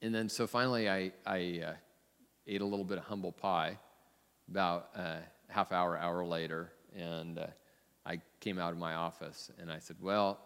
and 0.00 0.14
then 0.14 0.30
so 0.30 0.46
finally 0.46 0.88
I, 0.88 1.12
I 1.26 1.62
uh, 1.66 1.72
ate 2.46 2.62
a 2.62 2.64
little 2.64 2.84
bit 2.84 2.96
of 2.96 3.04
humble 3.04 3.30
pie 3.30 3.78
about 4.48 4.88
uh, 4.96 5.16
half 5.48 5.70
hour, 5.70 5.98
hour 5.98 6.24
later. 6.24 6.72
And 6.96 7.38
uh, 7.38 7.48
I 8.06 8.22
came 8.40 8.58
out 8.58 8.72
of 8.72 8.78
my 8.78 8.94
office 8.94 9.50
and 9.60 9.70
I 9.70 9.80
said, 9.80 9.96
Well, 10.00 10.40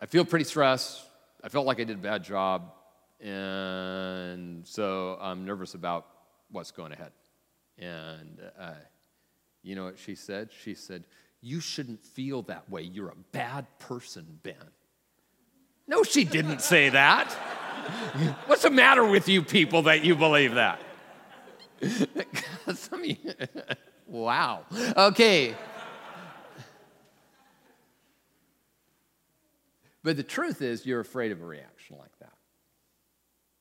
I 0.00 0.06
feel 0.06 0.24
pretty 0.24 0.44
stressed. 0.44 1.04
I 1.44 1.48
felt 1.48 1.66
like 1.66 1.78
I 1.78 1.84
did 1.84 1.98
a 1.98 2.02
bad 2.02 2.24
job. 2.24 2.72
And 3.20 4.66
so 4.66 5.18
I'm 5.20 5.44
nervous 5.44 5.74
about 5.74 6.06
what's 6.50 6.72
going 6.72 6.90
ahead. 6.90 7.12
And 7.78 8.40
uh, 8.58 8.72
you 9.66 9.74
know 9.74 9.84
what 9.84 9.98
she 9.98 10.14
said? 10.14 10.50
She 10.62 10.74
said, 10.74 11.02
You 11.42 11.58
shouldn't 11.58 12.00
feel 12.04 12.42
that 12.42 12.70
way. 12.70 12.82
You're 12.82 13.08
a 13.08 13.16
bad 13.32 13.66
person, 13.80 14.38
Ben. 14.44 14.54
No, 15.88 16.04
she 16.04 16.24
didn't 16.24 16.60
say 16.62 16.88
that. 16.90 17.32
What's 18.46 18.62
the 18.62 18.70
matter 18.70 19.04
with 19.04 19.28
you 19.28 19.42
people 19.42 19.82
that 19.82 20.04
you 20.04 20.14
believe 20.14 20.54
that? 20.54 20.80
Some 22.74 23.04
you, 23.04 23.16
wow. 24.06 24.64
Okay. 24.96 25.54
But 30.04 30.16
the 30.16 30.22
truth 30.22 30.62
is, 30.62 30.86
you're 30.86 31.00
afraid 31.00 31.32
of 31.32 31.42
a 31.42 31.44
reaction 31.44 31.96
like 31.98 32.16
that. 32.20 32.32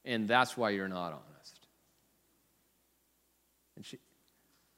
And 0.06 0.28
that's 0.28 0.56
why 0.56 0.70
you're 0.70 0.88
not 0.88 1.14
honest. 1.14 1.68
And 3.76 3.84
she, 3.84 3.98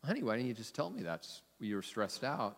honey, 0.07 0.23
why 0.23 0.35
didn't 0.35 0.47
you 0.47 0.53
just 0.53 0.73
tell 0.73 0.89
me 0.89 1.03
that's 1.03 1.41
you 1.59 1.75
were 1.75 1.81
stressed 1.81 2.23
out? 2.23 2.57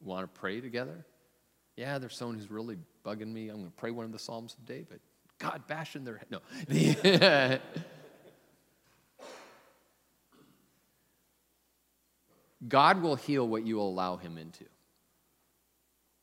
Want 0.00 0.32
to 0.32 0.40
pray 0.40 0.60
together? 0.60 1.04
Yeah, 1.76 1.98
there's 1.98 2.16
someone 2.16 2.36
who's 2.36 2.50
really 2.50 2.76
bugging 3.04 3.32
me. 3.32 3.48
I'm 3.48 3.56
going 3.56 3.70
to 3.70 3.76
pray 3.76 3.90
one 3.90 4.04
of 4.04 4.12
the 4.12 4.18
Psalms 4.18 4.54
of 4.58 4.64
David. 4.66 5.00
God 5.38 5.62
bashing 5.66 6.04
their 6.04 6.18
head. 6.18 6.26
No. 6.30 6.40
God 12.68 13.02
will 13.02 13.14
heal 13.14 13.46
what 13.46 13.64
you 13.64 13.80
allow 13.80 14.16
him 14.16 14.36
into. 14.36 14.64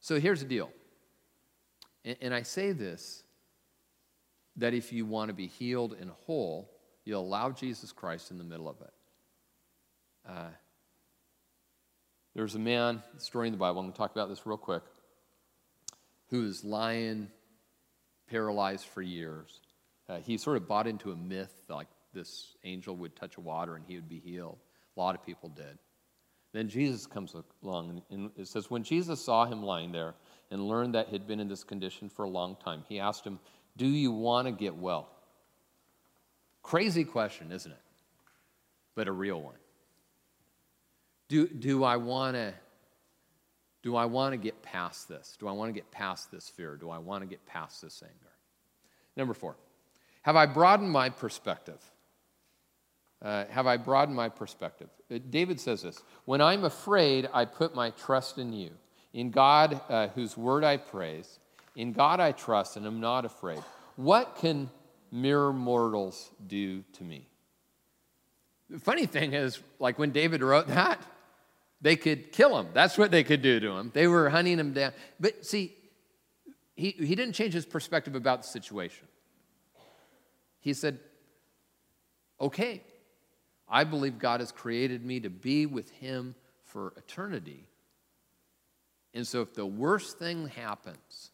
So 0.01 0.19
here's 0.19 0.41
the 0.41 0.45
deal 0.45 0.69
and, 2.05 2.17
and 2.21 2.33
I 2.33 2.43
say 2.43 2.71
this 2.71 3.23
that 4.57 4.73
if 4.73 4.93
you 4.93 5.05
want 5.05 5.27
to 5.27 5.33
be 5.33 5.47
healed 5.47 5.97
and 5.99 6.09
whole, 6.09 6.71
you 7.05 7.17
allow 7.17 7.51
Jesus 7.51 7.91
Christ 7.91 8.31
in 8.31 8.37
the 8.37 8.43
middle 8.43 8.67
of 8.67 8.77
it. 8.81 8.93
Uh, 10.27 10.49
there's 12.35 12.55
a 12.55 12.59
man, 12.59 13.01
story 13.17 13.47
in 13.47 13.53
the 13.53 13.57
Bible, 13.57 13.79
I'm 13.79 13.85
going 13.85 13.93
to 13.93 13.97
talk 13.97 14.11
about 14.11 14.27
this 14.29 14.45
real 14.45 14.57
quick, 14.57 14.83
who 16.29 16.45
is 16.45 16.63
lying 16.63 17.29
paralyzed 18.29 18.85
for 18.85 19.01
years. 19.01 19.61
Uh, 20.09 20.17
he 20.17 20.37
sort 20.37 20.57
of 20.57 20.67
bought 20.67 20.87
into 20.87 21.11
a 21.11 21.15
myth 21.15 21.53
like 21.69 21.87
this 22.13 22.55
angel 22.63 22.95
would 22.97 23.15
touch 23.15 23.37
water 23.37 23.75
and 23.75 23.85
he 23.87 23.95
would 23.95 24.09
be 24.09 24.19
healed. 24.19 24.57
A 24.97 24.99
lot 24.99 25.15
of 25.15 25.25
people 25.25 25.49
did. 25.49 25.77
Then 26.53 26.69
Jesus 26.69 27.05
comes 27.05 27.35
along 27.63 28.01
and 28.09 28.31
it 28.37 28.47
says, 28.47 28.69
When 28.69 28.83
Jesus 28.83 29.23
saw 29.23 29.45
him 29.45 29.61
lying 29.61 29.91
there, 29.91 30.15
and 30.51 30.67
learned 30.67 30.95
that 30.95 31.09
he'd 31.09 31.27
been 31.27 31.39
in 31.39 31.47
this 31.47 31.63
condition 31.63 32.09
for 32.09 32.23
a 32.23 32.29
long 32.29 32.55
time. 32.63 32.83
He 32.87 32.99
asked 32.99 33.25
him, 33.25 33.39
Do 33.77 33.87
you 33.87 34.11
want 34.11 34.47
to 34.47 34.51
get 34.51 34.75
well? 34.75 35.09
Crazy 36.65 37.03
question, 37.03 37.51
isn't 37.51 37.71
it? 37.71 37.77
But 38.95 39.07
a 39.07 39.11
real 39.11 39.39
one. 39.39 39.53
Do, 41.27 41.47
do 41.47 41.83
I 41.83 41.97
want 41.97 42.35
to 42.35 42.55
do 43.83 43.95
I 43.95 44.05
want 44.05 44.33
to 44.33 44.37
get 44.37 44.63
past 44.63 45.07
this? 45.07 45.37
Do 45.39 45.47
I 45.47 45.51
want 45.51 45.69
to 45.69 45.73
get 45.73 45.91
past 45.91 46.31
this 46.31 46.49
fear? 46.49 46.75
Do 46.75 46.89
I 46.89 46.97
want 46.97 47.21
to 47.21 47.27
get 47.27 47.45
past 47.45 47.83
this 47.83 48.01
anger? 48.01 48.33
Number 49.15 49.35
four, 49.35 49.55
Have 50.23 50.35
I 50.35 50.47
broadened 50.47 50.89
my 50.89 51.09
perspective? 51.09 51.79
Uh, 53.21 53.45
have 53.51 53.67
I 53.67 53.77
broadened 53.77 54.15
my 54.15 54.29
perspective? 54.29 54.89
Uh, 55.13 55.19
David 55.29 55.59
says 55.59 55.83
this 55.83 56.01
When 56.25 56.41
I'm 56.41 56.63
afraid, 56.63 57.29
I 57.31 57.45
put 57.45 57.75
my 57.75 57.91
trust 57.91 58.39
in 58.39 58.53
you. 58.53 58.71
In 59.13 59.29
God, 59.29 59.79
uh, 59.87 60.07
whose 60.15 60.35
word 60.35 60.63
I 60.63 60.77
praise, 60.77 61.37
in 61.75 61.93
God 61.93 62.19
I 62.19 62.31
trust 62.31 62.77
and 62.77 62.87
am 62.87 62.99
not 62.99 63.23
afraid. 63.23 63.59
What 63.97 64.35
can 64.35 64.71
mere 65.15 65.51
mortals 65.51 66.29
do 66.45 66.83
to 66.93 67.03
me? 67.03 67.27
The 68.69 68.79
funny 68.79 69.05
thing 69.05 69.33
is, 69.33 69.59
like 69.79 69.97
when 69.99 70.11
David 70.11 70.41
wrote 70.41 70.67
that, 70.67 71.01
they 71.81 71.95
could 71.95 72.31
kill 72.31 72.57
him. 72.57 72.67
That's 72.73 72.97
what 72.97 73.11
they 73.11 73.23
could 73.23 73.41
do 73.41 73.59
to 73.59 73.71
him. 73.71 73.91
They 73.93 74.07
were 74.07 74.29
hunting 74.29 74.59
him 74.59 74.73
down. 74.73 74.93
But 75.19 75.45
see, 75.45 75.75
he, 76.75 76.91
he 76.91 77.15
didn't 77.15 77.33
change 77.33 77.53
his 77.53 77.65
perspective 77.65 78.15
about 78.15 78.41
the 78.41 78.47
situation. 78.47 79.07
He 80.59 80.73
said, 80.73 80.99
okay, 82.41 82.81
I 83.67 83.83
believe 83.83 84.19
God 84.19 84.39
has 84.39 84.51
created 84.51 85.05
me 85.05 85.19
to 85.21 85.29
be 85.29 85.65
with 85.65 85.89
Him 85.91 86.35
for 86.63 86.93
eternity. 86.97 87.67
And 89.13 89.25
so 89.25 89.41
if 89.41 89.53
the 89.53 89.65
worst 89.65 90.19
thing 90.19 90.47
happens, 90.49 91.31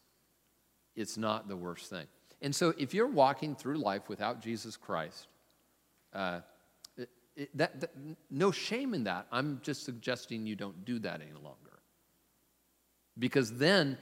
it's 0.94 1.16
not 1.16 1.48
the 1.48 1.56
worst 1.56 1.90
thing. 1.90 2.06
And 2.42 2.54
so 2.54 2.74
if 2.76 2.92
you're 2.92 3.06
walking 3.06 3.54
through 3.54 3.76
life 3.76 4.08
without 4.08 4.42
Jesus 4.42 4.76
Christ, 4.76 5.28
uh, 6.12 6.40
it, 6.96 7.08
it, 7.36 7.56
that, 7.56 7.80
that, 7.80 7.90
no 8.30 8.50
shame 8.50 8.94
in 8.94 9.04
that. 9.04 9.28
I'm 9.30 9.60
just 9.62 9.84
suggesting 9.84 10.44
you 10.44 10.56
don't 10.56 10.84
do 10.84 10.98
that 10.98 11.20
any 11.20 11.32
longer. 11.32 11.78
Because 13.18 13.56
then 13.56 13.96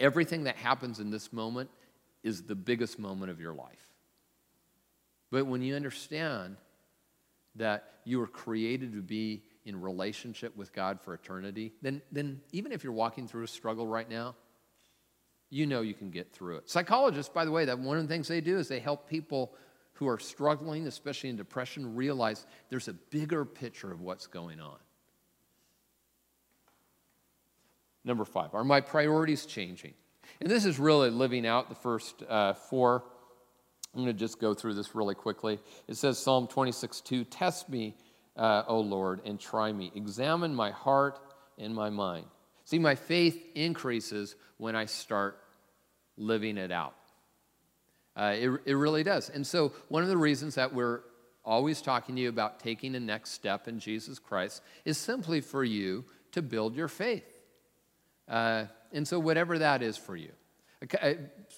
everything 0.00 0.44
that 0.44 0.56
happens 0.56 0.98
in 0.98 1.10
this 1.10 1.32
moment 1.32 1.70
is 2.24 2.42
the 2.42 2.54
biggest 2.56 2.98
moment 2.98 3.30
of 3.30 3.40
your 3.40 3.54
life. 3.54 3.86
But 5.30 5.46
when 5.46 5.62
you 5.62 5.76
understand 5.76 6.56
that 7.54 8.00
you 8.04 8.18
were 8.18 8.26
created 8.26 8.92
to 8.94 9.02
be 9.02 9.44
in 9.64 9.80
relationship 9.80 10.56
with 10.56 10.72
God 10.72 11.00
for 11.00 11.14
eternity, 11.14 11.72
then, 11.80 12.02
then 12.10 12.40
even 12.52 12.72
if 12.72 12.82
you're 12.82 12.92
walking 12.92 13.28
through 13.28 13.44
a 13.44 13.48
struggle 13.48 13.86
right 13.86 14.08
now, 14.08 14.34
you 15.54 15.66
know 15.66 15.82
you 15.82 15.94
can 15.94 16.10
get 16.10 16.32
through 16.32 16.56
it. 16.56 16.68
Psychologists, 16.68 17.32
by 17.32 17.44
the 17.44 17.50
way, 17.50 17.64
that 17.64 17.78
one 17.78 17.96
of 17.96 18.02
the 18.02 18.12
things 18.12 18.26
they 18.26 18.40
do 18.40 18.58
is 18.58 18.66
they 18.66 18.80
help 18.80 19.08
people 19.08 19.54
who 19.92 20.08
are 20.08 20.18
struggling, 20.18 20.86
especially 20.88 21.30
in 21.30 21.36
depression, 21.36 21.94
realize 21.94 22.44
there's 22.70 22.88
a 22.88 22.92
bigger 22.92 23.44
picture 23.44 23.92
of 23.92 24.00
what's 24.00 24.26
going 24.26 24.60
on. 24.60 24.78
Number 28.04 28.24
five, 28.24 28.52
are 28.54 28.64
my 28.64 28.80
priorities 28.80 29.46
changing? 29.46 29.94
And 30.40 30.50
this 30.50 30.64
is 30.64 30.80
really 30.80 31.10
living 31.10 31.46
out 31.46 31.68
the 31.68 31.76
first 31.76 32.24
uh, 32.28 32.54
four 32.54 33.04
I'm 33.94 34.02
going 34.02 34.12
to 34.12 34.18
just 34.18 34.40
go 34.40 34.54
through 34.54 34.74
this 34.74 34.94
really 34.94 35.14
quickly. 35.14 35.60
It 35.86 35.96
says, 35.96 36.18
Psalm 36.18 36.48
26 36.48 37.00
2, 37.00 37.24
Test 37.24 37.68
me, 37.68 37.94
uh, 38.36 38.64
O 38.66 38.80
Lord, 38.80 39.20
and 39.24 39.38
try 39.38 39.72
me. 39.72 39.92
Examine 39.94 40.52
my 40.52 40.72
heart 40.72 41.20
and 41.58 41.72
my 41.72 41.90
mind. 41.90 42.26
See, 42.64 42.80
my 42.80 42.96
faith 42.96 43.40
increases 43.54 44.34
when 44.56 44.74
I 44.74 44.86
start 44.86 45.38
living 46.16 46.56
it 46.56 46.70
out. 46.70 46.94
Uh, 48.16 48.34
it, 48.36 48.50
it 48.64 48.74
really 48.74 49.02
does. 49.02 49.28
And 49.30 49.46
so, 49.46 49.72
one 49.88 50.02
of 50.02 50.08
the 50.08 50.16
reasons 50.16 50.54
that 50.54 50.72
we're 50.72 51.00
always 51.44 51.82
talking 51.82 52.14
to 52.16 52.22
you 52.22 52.28
about 52.28 52.60
taking 52.60 52.92
the 52.92 53.00
next 53.00 53.30
step 53.30 53.66
in 53.68 53.78
Jesus 53.78 54.18
Christ 54.18 54.62
is 54.84 54.96
simply 54.96 55.40
for 55.40 55.64
you 55.64 56.04
to 56.32 56.42
build 56.42 56.74
your 56.76 56.88
faith. 56.88 57.24
Uh, 58.28 58.66
and 58.92 59.06
so, 59.06 59.18
whatever 59.18 59.58
that 59.58 59.82
is 59.82 59.96
for 59.96 60.16
you. 60.16 60.30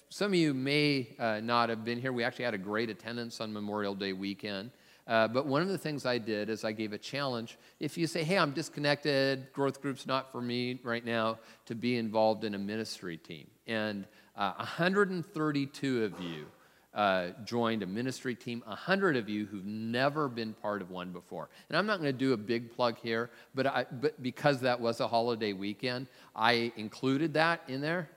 Some 0.09 0.31
of 0.31 0.35
you 0.35 0.53
may 0.53 1.15
uh, 1.19 1.41
not 1.41 1.69
have 1.69 1.83
been 1.83 1.99
here. 1.99 2.13
We 2.13 2.23
actually 2.23 2.45
had 2.45 2.53
a 2.53 2.59
great 2.59 2.89
attendance 2.89 3.41
on 3.41 3.51
Memorial 3.51 3.93
Day 3.93 4.13
weekend. 4.13 4.71
Uh, 5.07 5.27
but 5.27 5.45
one 5.45 5.61
of 5.61 5.69
the 5.69 5.77
things 5.77 6.05
I 6.05 6.17
did 6.17 6.49
is 6.49 6.65
I 6.65 6.73
gave 6.73 6.91
a 6.91 6.97
challenge. 6.97 7.57
If 7.79 7.97
you 7.97 8.07
say, 8.07 8.23
hey, 8.23 8.37
I'm 8.37 8.51
disconnected, 8.51 9.53
growth 9.53 9.81
group's 9.81 10.05
not 10.05 10.31
for 10.31 10.41
me 10.41 10.79
right 10.83 11.05
now, 11.05 11.39
to 11.65 11.75
be 11.75 11.97
involved 11.97 12.43
in 12.43 12.55
a 12.55 12.57
ministry 12.57 13.15
team. 13.15 13.47
And 13.67 14.05
uh, 14.37 14.53
132 14.57 16.03
of 16.03 16.21
you 16.21 16.45
uh, 16.93 17.29
joined 17.43 17.83
a 17.83 17.85
ministry 17.85 18.33
team, 18.35 18.63
100 18.65 19.17
of 19.17 19.29
you 19.29 19.45
who've 19.45 19.65
never 19.65 20.27
been 20.27 20.53
part 20.53 20.81
of 20.81 20.89
one 20.89 21.11
before. 21.11 21.49
And 21.69 21.77
I'm 21.77 21.85
not 21.85 21.99
going 21.99 22.11
to 22.11 22.17
do 22.17 22.33
a 22.33 22.37
big 22.37 22.71
plug 22.75 22.97
here, 22.97 23.29
but, 23.53 23.67
I, 23.67 23.85
but 23.91 24.21
because 24.21 24.61
that 24.61 24.79
was 24.79 24.99
a 24.99 25.07
holiday 25.07 25.53
weekend, 25.53 26.07
I 26.35 26.71
included 26.75 27.33
that 27.33 27.61
in 27.67 27.81
there 27.81 28.09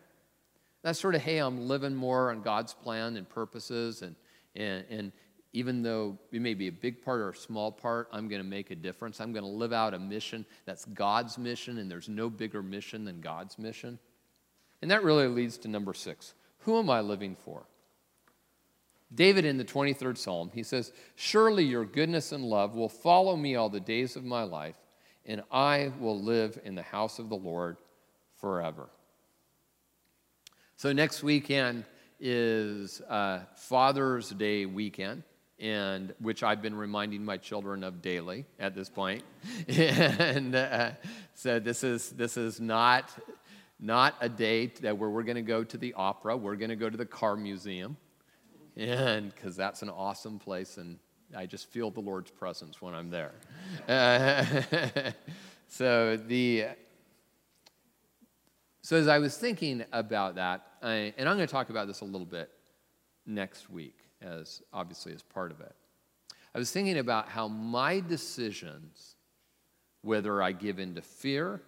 that's 0.82 0.98
sort 0.98 1.14
of, 1.14 1.22
hey, 1.22 1.38
I'm 1.38 1.68
living 1.68 1.94
more 1.94 2.30
on 2.30 2.42
God's 2.42 2.72
plan 2.72 3.16
and 3.16 3.28
purposes. 3.28 4.02
And, 4.02 4.14
and, 4.56 4.84
and 4.88 5.12
even 5.52 5.82
though 5.82 6.18
it 6.32 6.40
may 6.40 6.54
be 6.54 6.68
a 6.68 6.72
big 6.72 7.02
part 7.02 7.20
or 7.20 7.30
a 7.30 7.36
small 7.36 7.70
part, 7.70 8.08
I'm 8.12 8.28
going 8.28 8.42
to 8.42 8.48
make 8.48 8.70
a 8.70 8.74
difference. 8.74 9.20
I'm 9.20 9.32
going 9.32 9.44
to 9.44 9.50
live 9.50 9.72
out 9.72 9.94
a 9.94 9.98
mission 9.98 10.46
that's 10.64 10.84
God's 10.86 11.36
mission, 11.36 11.78
and 11.78 11.90
there's 11.90 12.08
no 12.08 12.30
bigger 12.30 12.62
mission 12.62 13.04
than 13.04 13.20
God's 13.20 13.58
mission. 13.58 13.98
And 14.82 14.90
that 14.90 15.04
really 15.04 15.28
leads 15.28 15.58
to 15.58 15.68
number 15.68 15.94
six 15.94 16.34
Who 16.60 16.78
am 16.78 16.90
I 16.90 17.00
living 17.00 17.36
for? 17.36 17.64
David 19.12 19.44
in 19.44 19.58
the 19.58 19.64
23rd 19.64 20.16
Psalm, 20.16 20.50
he 20.54 20.62
says, 20.62 20.92
Surely 21.16 21.64
your 21.64 21.84
goodness 21.84 22.30
and 22.30 22.44
love 22.44 22.76
will 22.76 22.88
follow 22.88 23.36
me 23.36 23.56
all 23.56 23.68
the 23.68 23.80
days 23.80 24.14
of 24.14 24.24
my 24.24 24.44
life, 24.44 24.76
and 25.26 25.42
I 25.50 25.92
will 25.98 26.20
live 26.20 26.60
in 26.64 26.76
the 26.76 26.82
house 26.82 27.18
of 27.18 27.28
the 27.28 27.36
Lord 27.36 27.76
forever. 28.40 28.88
So 30.76 30.92
next 30.92 31.22
weekend 31.22 31.84
is 32.20 33.00
uh, 33.02 33.40
Father's 33.56 34.30
Day 34.30 34.64
weekend, 34.64 35.24
and 35.58 36.14
which 36.20 36.42
I've 36.42 36.62
been 36.62 36.76
reminding 36.76 37.24
my 37.24 37.36
children 37.36 37.82
of 37.82 38.00
daily 38.00 38.46
at 38.58 38.74
this 38.74 38.88
point. 38.88 39.24
and 39.68 40.54
uh, 40.54 40.92
so 41.34 41.58
this 41.58 41.82
is 41.82 42.10
this 42.10 42.36
is 42.36 42.60
not 42.60 43.10
not 43.80 44.14
a 44.20 44.28
date 44.28 44.82
that 44.82 44.96
where 44.96 45.08
we're 45.08 45.22
going 45.22 45.36
to 45.36 45.42
go 45.42 45.64
to 45.64 45.78
the 45.78 45.94
opera. 45.94 46.36
We're 46.36 46.56
going 46.56 46.70
to 46.70 46.76
go 46.76 46.90
to 46.90 46.96
the 46.96 47.06
car 47.06 47.36
museum, 47.36 47.96
and 48.76 49.34
because 49.34 49.56
that's 49.56 49.82
an 49.82 49.88
awesome 49.88 50.38
place, 50.38 50.76
and 50.76 50.98
I 51.34 51.46
just 51.46 51.70
feel 51.70 51.90
the 51.90 52.00
Lord's 52.00 52.30
presence 52.30 52.82
when 52.82 52.94
I'm 52.94 53.10
there. 53.10 53.32
Uh, 53.88 54.44
so 55.68 56.16
the 56.16 56.66
so, 58.82 58.96
as 58.96 59.08
I 59.08 59.18
was 59.18 59.36
thinking 59.36 59.84
about 59.92 60.36
that, 60.36 60.66
I, 60.82 61.14
and 61.16 61.28
I'm 61.28 61.36
going 61.36 61.46
to 61.46 61.52
talk 61.52 61.70
about 61.70 61.86
this 61.86 62.00
a 62.00 62.04
little 62.04 62.26
bit 62.26 62.50
next 63.26 63.70
week, 63.70 63.98
as 64.22 64.62
obviously 64.72 65.12
as 65.14 65.22
part 65.22 65.50
of 65.50 65.60
it. 65.60 65.74
I 66.54 66.58
was 66.58 66.72
thinking 66.72 66.98
about 66.98 67.28
how 67.28 67.46
my 67.46 68.00
decisions, 68.00 69.16
whether 70.02 70.42
I 70.42 70.52
give 70.52 70.78
in 70.78 70.94
to 70.94 71.02
fear 71.02 71.60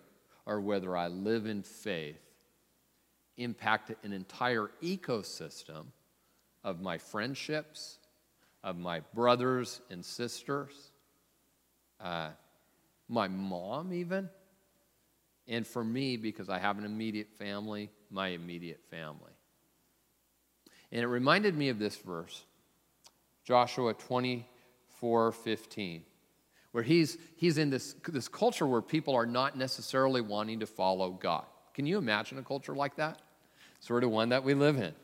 or 0.46 0.60
whether 0.60 0.96
I 0.96 1.08
live 1.08 1.46
in 1.46 1.62
faith, 1.62 2.20
impact 3.36 3.92
an 4.04 4.12
entire 4.12 4.70
ecosystem 4.82 5.86
of 6.64 6.80
my 6.80 6.98
friendships, 6.98 7.98
of 8.62 8.78
my 8.78 9.00
brothers 9.14 9.80
and 9.90 10.04
sisters, 10.04 10.90
uh, 12.00 12.30
my 13.08 13.28
mom, 13.28 13.92
even 13.92 14.28
and 15.48 15.66
for 15.66 15.82
me, 15.84 16.16
because 16.16 16.48
I 16.48 16.58
have 16.58 16.78
an 16.78 16.84
immediate 16.84 17.28
family, 17.38 17.90
my 18.10 18.28
immediate 18.28 18.80
family. 18.90 19.32
And 20.90 21.02
it 21.02 21.06
reminded 21.06 21.56
me 21.56 21.68
of 21.68 21.78
this 21.78 21.96
verse, 21.96 22.44
Joshua 23.44 23.94
24 23.94 25.32
15, 25.32 26.02
where 26.72 26.82
he's, 26.82 27.16
he's 27.36 27.58
in 27.58 27.70
this, 27.70 27.94
this 28.08 28.28
culture 28.28 28.66
where 28.66 28.82
people 28.82 29.14
are 29.14 29.26
not 29.26 29.56
necessarily 29.56 30.20
wanting 30.20 30.60
to 30.60 30.66
follow 30.66 31.10
God. 31.10 31.44
Can 31.74 31.86
you 31.86 31.98
imagine 31.98 32.38
a 32.38 32.42
culture 32.42 32.74
like 32.74 32.96
that? 32.96 33.20
Sort 33.80 34.04
of 34.04 34.10
one 34.10 34.30
that 34.30 34.44
we 34.44 34.54
live 34.54 34.76
in. 34.76 34.94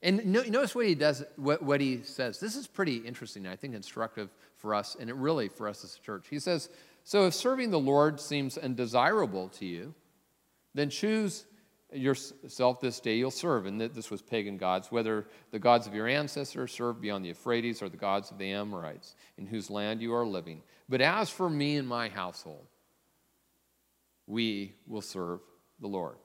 And 0.00 0.26
notice 0.26 0.74
what 0.74 0.86
he 0.86 0.94
does, 0.94 1.24
what, 1.36 1.60
what 1.62 1.80
he 1.80 2.02
says. 2.04 2.38
This 2.38 2.54
is 2.54 2.68
pretty 2.68 2.98
interesting, 2.98 3.46
I 3.48 3.56
think 3.56 3.74
instructive 3.74 4.30
for 4.56 4.74
us, 4.74 4.96
and 4.98 5.10
it 5.10 5.16
really 5.16 5.48
for 5.48 5.66
us 5.68 5.82
as 5.82 5.96
a 5.96 6.00
church. 6.00 6.26
He 6.30 6.38
says, 6.38 6.68
so 7.02 7.26
if 7.26 7.34
serving 7.34 7.70
the 7.70 7.80
Lord 7.80 8.20
seems 8.20 8.56
undesirable 8.58 9.48
to 9.50 9.66
you, 9.66 9.94
then 10.74 10.90
choose 10.90 11.46
yourself 11.92 12.80
this 12.80 13.00
day 13.00 13.16
you'll 13.16 13.30
serve. 13.30 13.66
And 13.66 13.80
this 13.80 14.10
was 14.10 14.22
pagan 14.22 14.56
gods, 14.56 14.92
whether 14.92 15.26
the 15.50 15.58
gods 15.58 15.86
of 15.86 15.94
your 15.94 16.06
ancestors 16.06 16.70
served 16.70 17.00
beyond 17.00 17.24
the 17.24 17.30
Euphrates 17.30 17.82
or 17.82 17.88
the 17.88 17.96
gods 17.96 18.30
of 18.30 18.38
the 18.38 18.52
Amorites, 18.52 19.16
in 19.36 19.46
whose 19.46 19.70
land 19.70 20.00
you 20.00 20.14
are 20.14 20.26
living. 20.26 20.62
But 20.88 21.00
as 21.00 21.28
for 21.28 21.50
me 21.50 21.76
and 21.76 21.86
my 21.86 22.08
household, 22.08 22.66
we 24.26 24.74
will 24.86 25.02
serve 25.02 25.40
the 25.80 25.86
Lord. 25.86 26.16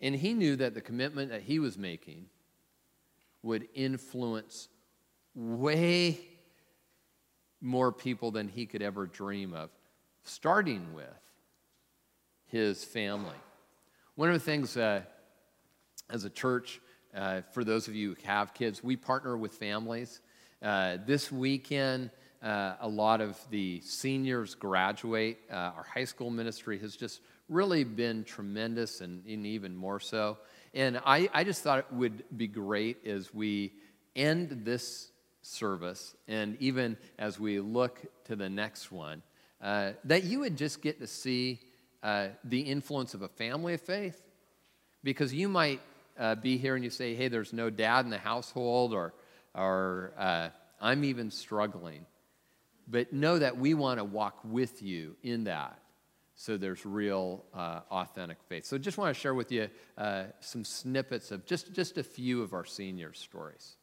And 0.00 0.14
he 0.14 0.34
knew 0.34 0.56
that 0.56 0.74
the 0.74 0.80
commitment 0.80 1.30
that 1.30 1.42
he 1.42 1.58
was 1.58 1.76
making 1.76 2.26
would 3.42 3.68
influence 3.74 4.68
way 5.34 6.18
more 7.60 7.92
people 7.92 8.30
than 8.30 8.48
he 8.48 8.66
could 8.66 8.82
ever 8.82 9.06
dream 9.06 9.52
of, 9.52 9.70
starting 10.24 10.94
with 10.94 11.06
his 12.46 12.84
family. 12.84 13.36
One 14.14 14.28
of 14.28 14.34
the 14.34 14.40
things 14.40 14.76
uh, 14.76 15.02
as 16.08 16.24
a 16.24 16.30
church 16.30 16.80
uh, 17.14 17.42
for 17.52 17.64
those 17.64 17.88
of 17.88 17.94
you 17.94 18.14
who 18.14 18.16
have 18.26 18.54
kids, 18.54 18.84
we 18.84 18.96
partner 18.96 19.36
with 19.36 19.52
families. 19.54 20.20
Uh, 20.62 20.98
this 21.06 21.32
weekend, 21.32 22.10
uh, 22.42 22.74
a 22.80 22.88
lot 22.88 23.22
of 23.22 23.38
the 23.50 23.80
seniors 23.80 24.54
graduate. 24.54 25.38
Uh, 25.50 25.54
our 25.54 25.86
high 25.94 26.04
school 26.04 26.28
ministry 26.28 26.78
has 26.78 26.96
just 26.96 27.22
really 27.48 27.82
been 27.82 28.24
tremendous 28.24 29.00
and, 29.00 29.24
and 29.24 29.46
even 29.46 29.74
more 29.74 29.98
so. 29.98 30.36
And 30.74 31.00
I, 31.06 31.30
I 31.32 31.44
just 31.44 31.62
thought 31.62 31.78
it 31.78 31.86
would 31.92 32.24
be 32.36 32.46
great 32.46 33.06
as 33.06 33.32
we 33.32 33.72
end 34.14 34.62
this 34.66 35.10
service 35.40 36.14
and 36.28 36.58
even 36.60 36.98
as 37.18 37.40
we 37.40 37.58
look 37.58 37.98
to 38.24 38.36
the 38.36 38.50
next 38.50 38.92
one, 38.92 39.22
uh, 39.62 39.92
that 40.04 40.24
you 40.24 40.40
would 40.40 40.58
just 40.58 40.82
get 40.82 41.00
to 41.00 41.06
see 41.06 41.58
uh, 42.02 42.28
the 42.44 42.60
influence 42.60 43.14
of 43.14 43.22
a 43.22 43.28
family 43.28 43.74
of 43.74 43.80
faith. 43.80 44.22
Because 45.02 45.32
you 45.32 45.48
might 45.48 45.80
uh, 46.18 46.34
be 46.34 46.58
here 46.58 46.74
and 46.74 46.84
you 46.84 46.90
say, 46.90 47.14
hey, 47.14 47.28
there's 47.28 47.54
no 47.54 47.70
dad 47.70 48.04
in 48.04 48.10
the 48.10 48.18
household, 48.18 48.92
or, 48.92 49.14
or 49.54 50.12
uh, 50.18 50.48
I'm 50.80 51.04
even 51.04 51.30
struggling. 51.30 52.06
But 52.88 53.12
know 53.12 53.38
that 53.38 53.56
we 53.56 53.74
want 53.74 53.98
to 53.98 54.04
walk 54.04 54.40
with 54.44 54.82
you 54.82 55.16
in 55.22 55.44
that 55.44 55.80
so 56.40 56.56
there's 56.56 56.86
real 56.86 57.44
uh, 57.52 57.80
authentic 57.90 58.38
faith. 58.48 58.64
So 58.64 58.78
just 58.78 58.96
want 58.96 59.14
to 59.14 59.20
share 59.20 59.34
with 59.34 59.52
you 59.52 59.68
uh, 59.98 60.24
some 60.40 60.64
snippets 60.64 61.32
of 61.32 61.44
just, 61.44 61.74
just 61.74 61.98
a 61.98 62.02
few 62.02 62.40
of 62.42 62.54
our 62.54 62.64
senior 62.64 63.12
stories. 63.12 63.76